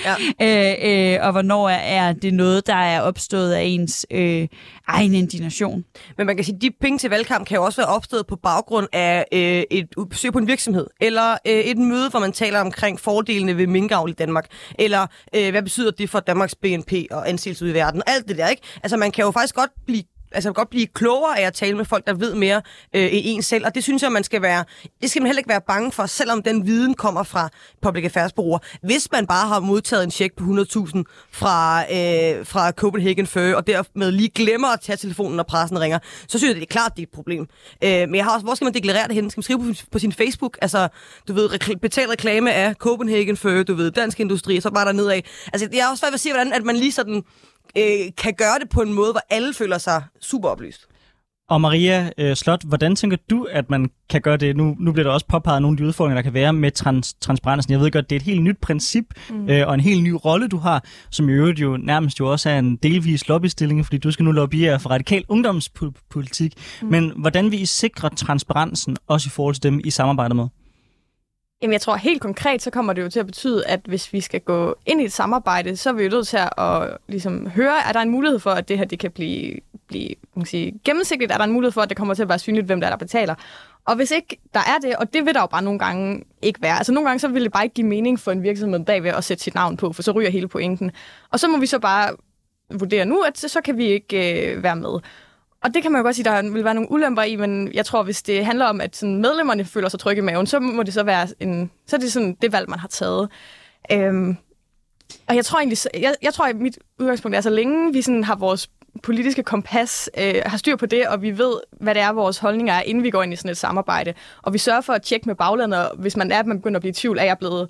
[0.41, 1.13] ja.
[1.13, 4.49] øh, øh, og hvornår er, er det noget, der er opstået af ens øh,
[4.89, 5.85] egen indignation.
[6.19, 8.37] Men man kan sige, at de penge til valgkamp kan jo også være opstået på
[8.37, 12.61] baggrund af øh, et besøg på en virksomhed, eller øh, et møde, hvor man taler
[12.61, 14.47] omkring omkring fordelene ved minkavl i Danmark,
[14.79, 18.37] eller øh, hvad betyder det for Danmarks BNP og anseelse ud i verden, alt det
[18.37, 18.63] der, ikke?
[18.83, 21.85] Altså man kan jo faktisk godt blive altså godt blive klogere af at tale med
[21.85, 22.62] folk, der ved mere
[22.95, 23.66] øh, i en selv.
[23.66, 24.64] Og det synes jeg, man skal være,
[25.03, 27.49] det skal man heller ikke være bange for, selvom den viden kommer fra
[27.83, 28.59] public affairs bureauer.
[28.83, 31.03] Hvis man bare har modtaget en check på 100.000
[31.33, 35.99] fra, øh, fra Copenhagen Fur, og dermed lige glemmer at tage telefonen, når pressen ringer,
[36.29, 37.47] så synes jeg, det er klart, det er et problem.
[37.85, 39.31] Øh, men jeg har også, hvor skal man deklarere det hen?
[39.31, 40.59] Skal man skrive på, på sin Facebook?
[40.62, 40.89] Altså,
[41.29, 44.85] du ved, rekl- betal reklame af Copenhagen Fur, du ved, dansk industri, og så bare
[44.87, 45.20] der nedad.
[45.53, 47.22] Altså, jeg har også svært ved at se, hvordan at man lige sådan
[47.77, 50.87] øh, kan gøre det på en måde, hvor alle føler sig super oplyst.
[51.49, 54.57] Og Maria øh, Slot, hvordan tænker du, at man kan gøre det?
[54.57, 57.14] Nu, nu bliver der også påpeget nogle af de udfordringer, der kan være med trans,
[57.14, 57.72] transparensen.
[57.72, 59.49] Jeg ved godt, det er et helt nyt princip mm.
[59.51, 62.51] øh, og en helt ny rolle, du har, som i øvrigt jo nærmest jo også
[62.51, 66.53] er en delvis lobbystilling, fordi du skal nu lobbyere for radikal ungdomspolitik.
[66.83, 66.89] Mm.
[66.89, 70.49] Men hvordan vil I sikre transparensen, også i forhold til dem, I samarbejder med?
[71.63, 74.21] Jamen, jeg tror helt konkret, så kommer det jo til at betyde, at hvis vi
[74.21, 77.75] skal gå ind i et samarbejde, så er vi jo nødt til at ligesom, høre,
[77.89, 79.55] er der en mulighed for, at det her det kan blive,
[79.87, 81.33] blive man kan sige, gennemsigtigt?
[81.33, 82.91] Er der en mulighed for, at det kommer til at være synligt, hvem der er,
[82.91, 83.35] der betaler?
[83.85, 86.63] Og hvis ikke der er det, og det vil der jo bare nogle gange ikke
[86.63, 86.77] være.
[86.77, 89.25] Altså nogle gange så vil det bare ikke give mening for en virksomhed bagved at
[89.25, 90.91] sætte sit navn på, for så ryger hele pointen.
[91.31, 92.17] Og så må vi så bare
[92.71, 95.01] vurdere nu, at så kan vi ikke øh, være med.
[95.63, 97.87] Og det kan man jo godt sige, der vil være nogle ulemper i, men jeg
[97.87, 100.83] tror, hvis det handler om, at sådan medlemmerne føler sig trygge i maven, så må
[100.83, 103.29] det så være en, så er det sådan det valg, man har taget.
[103.93, 104.37] Øhm,
[105.29, 108.25] og jeg tror egentlig, jeg, jeg tror, at mit udgangspunkt er, så længe vi sådan
[108.25, 108.71] har vores
[109.03, 112.75] politiske kompas, øh, har styr på det, og vi ved, hvad det er, vores holdninger
[112.75, 114.15] er, inden vi går ind i sådan et samarbejde.
[114.43, 116.83] Og vi sørger for at tjekke med baglandet, hvis man er, at man begynder at
[116.83, 117.69] blive i tvivl, er jeg blevet,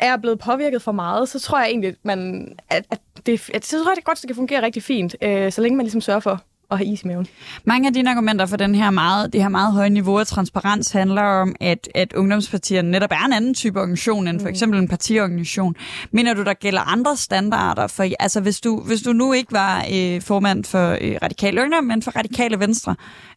[0.00, 3.50] er jeg blevet påvirket for meget, så tror jeg egentlig, at, man, at, at det,
[3.54, 5.84] at, så tror jeg, det godt, det kan fungere rigtig fint, øh, så længe man
[5.84, 7.26] ligesom sørger for at have is i maven.
[7.64, 10.90] Mange af dine argumenter for den her meget, det her meget høje niveau af transparens
[10.90, 14.50] handler om, at, at ungdomspartierne netop er en anden type organisation end for mm.
[14.50, 15.74] eksempel en partiorganisation.
[16.10, 17.86] Mener du, der gælder andre standarder?
[17.86, 21.84] For, altså, hvis du, hvis du nu ikke var øh, formand for øh, Radikale Ungdom,
[21.84, 22.96] men for Radikale Venstre,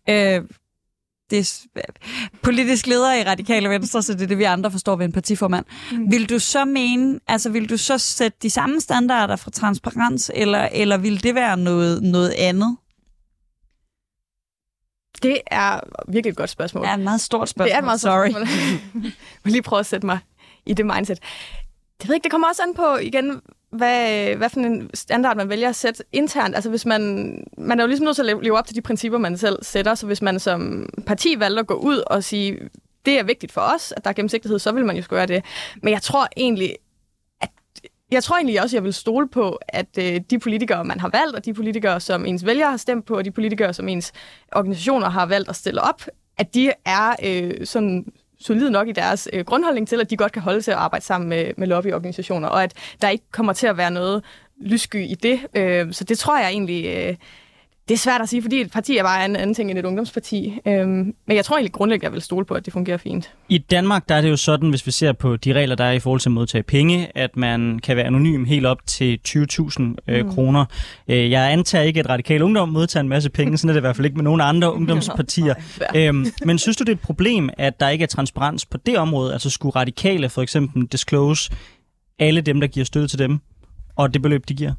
[0.10, 0.42] øh,
[1.32, 1.82] det er
[2.44, 5.66] politisk leder i Radikale Venstre, så det er det, vi andre forstår ved en partiformand.
[5.92, 6.12] Mm.
[6.12, 10.70] Vil du så mene, altså vil du så sætte de samme standarder for transparens, eller,
[10.72, 12.78] eller vil det være noget, noget andet?
[15.24, 16.84] Det er virkelig et godt spørgsmål.
[16.84, 17.68] Det er et meget stort spørgsmål.
[17.68, 18.30] Det er et meget Sorry.
[18.30, 19.04] stort spørgsmål.
[19.04, 19.12] jeg
[19.44, 20.20] vil lige prøve at sætte mig
[20.66, 21.20] i det mindset.
[22.02, 23.42] Det ved ikke, det kommer også an på, igen,
[23.72, 26.56] hvad, hvad for en standard man vælger at sætte internt.
[26.56, 29.18] Altså hvis man, man er jo ligesom nødt til at leve op til de principper,
[29.18, 32.58] man selv sætter, så hvis man som parti valgte at gå ud og sige,
[33.06, 35.44] det er vigtigt for os, at der er gennemsigtighed, så vil man jo gøre det.
[35.82, 36.76] Men jeg tror egentlig,
[38.12, 41.36] jeg tror egentlig også, jeg vil stole på, at øh, de politikere, man har valgt,
[41.36, 44.14] og de politikere, som ens vælgere har stemt på, og de politikere, som ens
[44.52, 46.02] organisationer har valgt at stille op,
[46.38, 48.06] at de er øh, sådan
[48.40, 51.06] solide nok i deres øh, grundholdning til, at de godt kan holde til at arbejde
[51.06, 54.24] sammen med, med lobbyorganisationer, og at der ikke kommer til at være noget
[54.62, 55.40] lyssky i det.
[55.54, 56.86] Øh, så det tror jeg egentlig...
[56.86, 57.16] Øh,
[57.88, 59.86] det er svært at sige, fordi et parti er bare en anden ting end et
[59.86, 60.60] ungdomsparti.
[60.68, 60.88] Øhm,
[61.28, 63.32] men jeg tror egentlig grundlæggende, jeg vil stole på, at det fungerer fint.
[63.50, 65.92] I Danmark der er det jo sådan, hvis vi ser på de regler, der er
[65.92, 69.96] i forhold til at modtage penge, at man kan være anonym helt op til 20.000
[70.08, 70.32] øh, mm.
[70.32, 70.66] kroner.
[71.08, 73.82] Øh, jeg antager ikke, at Radikal Ungdom modtager en masse penge, sådan er det i
[73.82, 75.54] hvert fald ikke med nogen andre ungdomspartier.
[75.96, 78.98] øhm, men synes du, det er et problem, at der ikke er transparens på det
[78.98, 79.34] område?
[79.34, 81.52] Altså skulle radikale for eksempel disclose
[82.20, 83.40] alle dem, der giver støtte til dem,
[83.96, 84.74] og det beløb, de giver?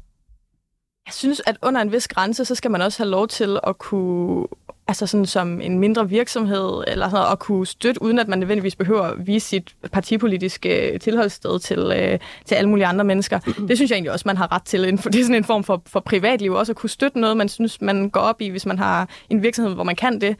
[1.05, 3.77] Jeg synes, at under en vis grænse, så skal man også have lov til at
[3.77, 4.47] kunne,
[4.87, 8.39] altså sådan som en mindre virksomhed, eller sådan noget, at kunne støtte, uden at man
[8.39, 13.39] nødvendigvis behøver at vise sit partipolitiske tilholdssted til, øh, til alle mulige andre mennesker.
[13.39, 14.81] Det synes jeg egentlig også, man har ret til.
[15.13, 17.81] Det er sådan en form for, for privatliv, også at kunne støtte noget, man synes,
[17.81, 20.35] man går op i, hvis man har en virksomhed, hvor man kan det.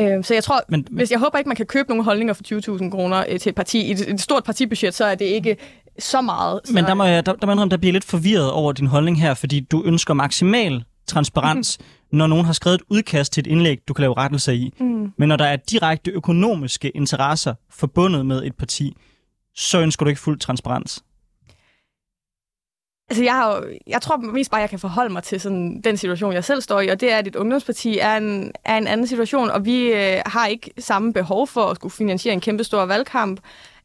[0.00, 2.42] Øh, så jeg tror, men, hvis jeg håber ikke, man kan købe nogle holdninger for
[2.78, 3.86] 20.000 kroner øh, til et parti.
[3.86, 5.56] I et, et stort partibudget, så er det ikke
[5.98, 6.60] så meget.
[6.64, 6.72] Så...
[6.72, 9.20] Men der må jeg, der, der, må jeg der bliver lidt forvirret over din holdning
[9.20, 12.18] her, fordi du ønsker maksimal transparens, mm.
[12.18, 14.74] når nogen har skrevet et udkast til et indlæg, du kan lave rettelser i.
[14.80, 15.12] Mm.
[15.18, 18.96] Men når der er direkte økonomiske interesser forbundet med et parti,
[19.54, 21.02] så ønsker du ikke fuld transparens.
[23.10, 25.96] Altså, jeg, har jo, jeg tror mest bare, jeg kan forholde mig til sådan, den
[25.96, 28.86] situation, jeg selv står i, og det er, at et ungdomsparti er en, er en
[28.86, 32.64] anden situation, og vi øh, har ikke samme behov for at skulle finansiere en kæmpe
[32.64, 33.40] stor valgkamp.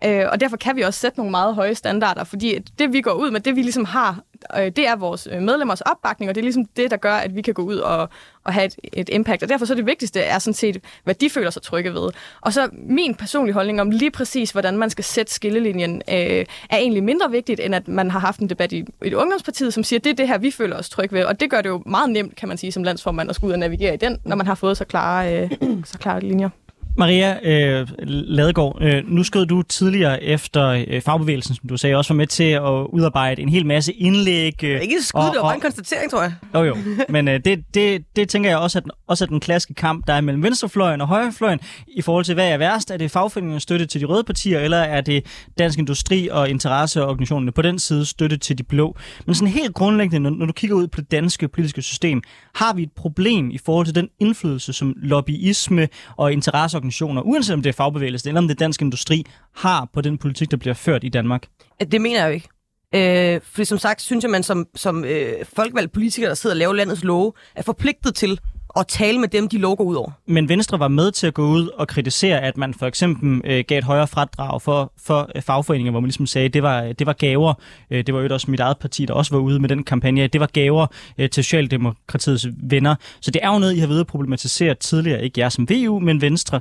[0.05, 3.11] Øh, og derfor kan vi også sætte nogle meget høje standarder, fordi det vi går
[3.11, 4.19] ud med, det vi ligesom har,
[4.57, 7.35] øh, det er vores øh, medlemmers opbakning, og det er ligesom det, der gør, at
[7.35, 8.09] vi kan gå ud og,
[8.43, 9.43] og have et, et impact.
[9.43, 12.09] Og derfor så det vigtigste er sådan set, hvad de føler sig trygge ved.
[12.41, 16.77] Og så min personlige holdning om lige præcis, hvordan man skal sætte skillelinjen, øh, er
[16.77, 19.99] egentlig mindre vigtigt, end at man har haft en debat i, et ungdomsparti, som siger,
[19.99, 21.25] det er det her, vi føler os trygge ved.
[21.25, 23.53] Og det gør det jo meget nemt, kan man sige, som landsformand at skulle ud
[23.53, 25.51] og navigere i den, når man har fået så klare, øh,
[25.85, 26.49] så klare linjer.
[26.97, 32.13] Maria øh, Ladegaard, øh, nu skød du tidligere efter øh, fagbevægelsen, som du sagde, også
[32.13, 34.63] var med til at udarbejde en hel masse indlæg.
[34.63, 36.33] Øh, ikke skud, det var bare en konstatering, tror jeg.
[36.55, 36.75] Jo jo,
[37.09, 40.13] men øh, det, det, det tænker jeg også, at også er den klassiske kamp, der
[40.13, 42.91] er mellem venstrefløjen og højrefløjen, i forhold til, hvad er værst?
[42.91, 45.25] Er det fagforeningens støtte til de røde partier, eller er det
[45.57, 48.97] Dansk Industri og interesseorganisationerne på den side støtte til de blå?
[49.25, 52.21] Men sådan helt grundlæggende, når, når du kigger ud på det danske politiske system,
[52.55, 55.87] har vi et problem i forhold til den indflydelse, som lobbyisme
[56.17, 56.80] og interesseorganisationer,
[57.23, 59.25] uanset om det er fagbevægelsen eller om det er dansk industri,
[59.55, 61.47] har på den politik, der bliver ført i Danmark?
[61.91, 62.49] Det mener jeg jo ikke.
[62.95, 66.57] Øh, fordi som sagt, synes jeg, man som, som øh, folkevalgt politiker, der sidder og
[66.57, 68.39] laver landets love, er forpligtet til
[68.79, 70.11] at tale med dem, de lukker ud over.
[70.27, 73.63] Men Venstre var med til at gå ud og kritisere, at man for eksempel øh,
[73.67, 77.07] gav et højere fradrag for, for øh, fagforeninger, hvor man ligesom sagde, det var, det
[77.07, 77.53] var gaver.
[77.91, 80.27] Øh, det var jo også mit eget parti, der også var ude med den kampagne.
[80.27, 82.95] Det var gaver øh, til Socialdemokratiets venner.
[83.21, 85.23] Så det er jo noget, I har ved at problematisere tidligere.
[85.23, 86.59] Ikke jer som VU, men Venstre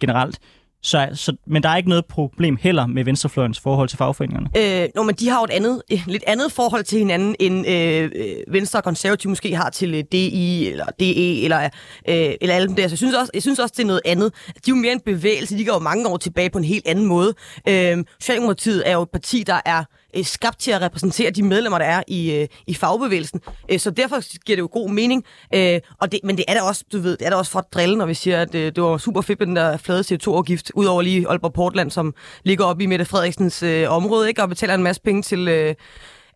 [0.00, 0.38] generelt.
[0.82, 4.82] Så, så, men der er ikke noget problem heller med venstrefløjens forhold til fagforeningerne?
[4.82, 7.68] Øh, nå, men de har jo et andet, et lidt andet forhold til hinanden, end
[7.68, 11.64] øh, øh Venstre og Konservative måske har til øh, DI eller DE eller,
[12.08, 12.88] øh, eller alle dem der.
[12.88, 14.32] Så jeg synes, også, jeg synes også, det er noget andet.
[14.46, 16.86] De er jo mere en bevægelse, de går jo mange år tilbage på en helt
[16.86, 17.34] anden måde.
[17.68, 19.84] Øh, Socialdemokratiet er jo et parti, der er
[20.16, 23.40] øh, skabt til at repræsentere de medlemmer, der er i, øh, i fagbevægelsen.
[23.68, 25.24] Øh, så derfor giver det jo god mening.
[25.54, 27.58] Øh, og det, men det er da også, du ved, det er da også for
[27.58, 30.00] at drille, når vi siger, at øh, det var super fedt med den der flade
[30.00, 34.48] CO2-afgift, udover lige Aalborg Portland, som ligger oppe i Mette Frederiksens øh, område, ikke, og
[34.48, 35.48] betaler en masse penge til...
[35.48, 35.74] Øh,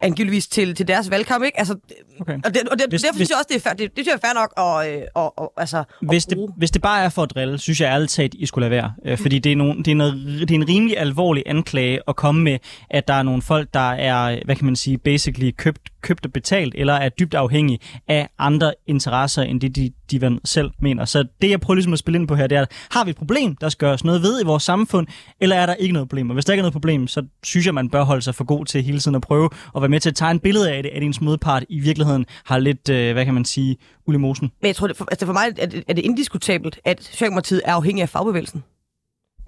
[0.05, 1.59] angiveligvis til, til deres valgkamp, ikke?
[1.59, 1.75] Altså,
[2.21, 2.39] okay.
[2.45, 4.05] Og, det, og det, hvis, derfor hvis, synes jeg også, det er fair, det, det
[4.05, 7.05] synes jeg er fair nok at, at, at, at, altså, hvis, det, hvis det bare
[7.05, 8.93] er for at drille, synes jeg ærligt talt, I skulle lade være.
[9.05, 12.17] Øh, fordi det er, nogen, det, er noget, det er en rimelig alvorlig anklage at
[12.17, 12.59] komme med,
[12.91, 16.33] at der er nogle folk, der er, hvad kan man sige, basically købt, købt og
[16.33, 21.05] betalt, eller er dybt afhængig af andre interesser, end det de, de selv mener.
[21.05, 23.17] Så det, jeg prøver ligesom at spille ind på her, det er, har vi et
[23.17, 25.07] problem, der skal gøres noget ved i vores samfund,
[25.41, 26.31] eller er der ikke noget problem?
[26.31, 28.45] Og hvis der ikke er noget problem, så synes jeg, man bør holde sig for
[28.45, 30.91] god til hele tiden at prøve at være med til at tegne billede af det,
[30.95, 33.77] at ens modpart i virkeligheden har lidt, øh, hvad kan man sige,
[34.07, 34.51] ulemosen.
[34.61, 37.63] Men jeg tror, det for, altså for mig er det, er det indiskutabelt, at Socialdemokratiet
[37.65, 38.65] er afhængig af fagbevægelsen.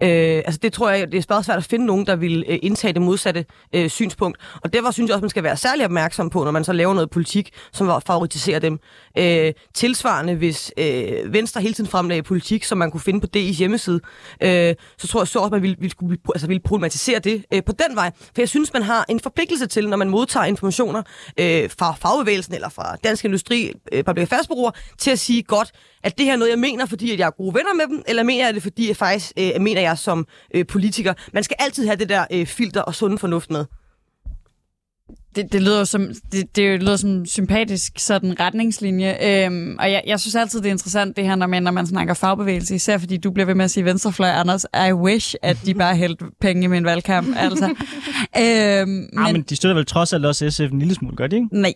[0.02, 2.58] Øh, altså det tror jeg, det er meget svært at finde nogen, der vil øh,
[2.62, 4.38] indtage det modsatte øh, synspunkt.
[4.62, 6.94] Og derfor synes jeg også, man skal være særlig opmærksom på, når man så laver
[6.94, 8.78] noget politik, som favoritiserer dem.
[9.18, 13.58] Øh, tilsvarende, hvis øh, Venstre hele tiden fremlagde politik, som man kunne finde på DI's
[13.58, 14.00] hjemmeside,
[14.42, 17.64] øh, så tror jeg så også, man ville, ville, skulle, altså ville problematisere det øh,
[17.64, 18.10] på den vej.
[18.18, 21.02] For jeg synes, man har en forpligtelse til, når man modtager informationer
[21.40, 25.72] øh, fra fagbevægelsen eller fra Dansk Industri, øh, public affairs til at sige godt,
[26.06, 28.02] at det her er noget, jeg mener, fordi at jeg er gode venner med dem,
[28.08, 31.14] eller mener jeg det, fordi jeg faktisk øh, mener jeg som øh, politiker.
[31.32, 33.64] Man skal altid have det der øh, filter og sunde fornuft med.
[35.36, 40.20] Det, det, lyder som, det, det lyder som sympatisk sådan retningslinje, øhm, og jeg, jeg
[40.20, 43.16] synes altid, det er interessant det her, når man, når man snakker fagbevægelse, især fordi
[43.16, 44.66] du bliver ved med at sige venstrefløj, Anders.
[44.88, 47.28] I wish, at de bare hældte penge med en valgkamp.
[47.36, 47.64] Altså.
[48.42, 51.26] øhm, men, ja, men de støtter vel trods alt også SF en lille smule, gør
[51.26, 51.48] de ikke?
[51.52, 51.72] Nej,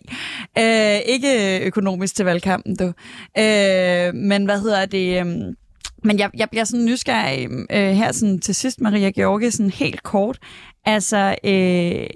[0.57, 2.93] øh, ikke økonomisk til valgkampen, du.
[3.37, 5.19] Øh, men hvad hedder det...
[5.19, 5.25] Øh,
[6.03, 10.03] men jeg, jeg bliver sådan nysgerrig øh, her sådan til sidst, Maria George, sådan helt
[10.03, 10.39] kort.
[10.85, 12.07] Altså, øh,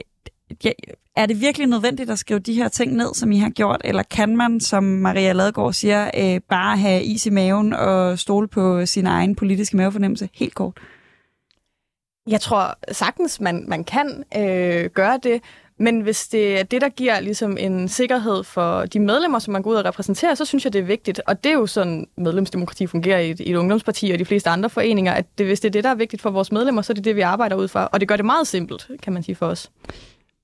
[0.63, 0.71] ja,
[1.15, 4.03] er det virkelig nødvendigt at skrive de her ting ned, som I har gjort, eller
[4.03, 8.85] kan man, som Maria Ladegaard siger, øh, bare have is i maven og stole på
[8.85, 10.29] sin egen politiske mavefornemmelse?
[10.33, 10.73] Helt kort.
[12.27, 15.41] Jeg tror sagtens, man, man kan øh, gøre det,
[15.79, 19.61] men hvis det er det, der giver ligesom en sikkerhed for de medlemmer, som man
[19.61, 21.21] går ud og repræsenterer, så synes jeg, det er vigtigt.
[21.27, 24.49] Og det er jo sådan, medlemsdemokrati fungerer i et, i et ungdomsparti og de fleste
[24.49, 26.93] andre foreninger, at det, hvis det er det, der er vigtigt for vores medlemmer, så
[26.93, 27.79] er det det, vi arbejder ud for.
[27.79, 29.71] Og det gør det meget simpelt, kan man sige for os.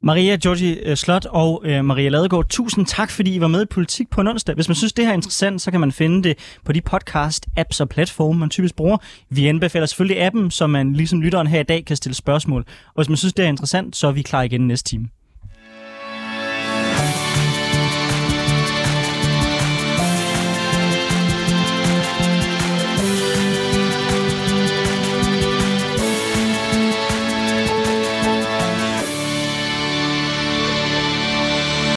[0.03, 3.65] Maria Georgi øh, Slot og øh, Maria Ladegaard, tusind tak, fordi I var med i
[3.65, 4.55] Politik på en onsdag.
[4.55, 7.81] Hvis man synes, det her er interessant, så kan man finde det på de podcast-apps
[7.81, 8.97] og platforme, man typisk bruger.
[9.29, 12.65] Vi anbefaler selvfølgelig appen, så man ligesom lytteren her i dag kan stille spørgsmål.
[12.87, 15.07] Og hvis man synes, det er interessant, så er vi klar igen næste time.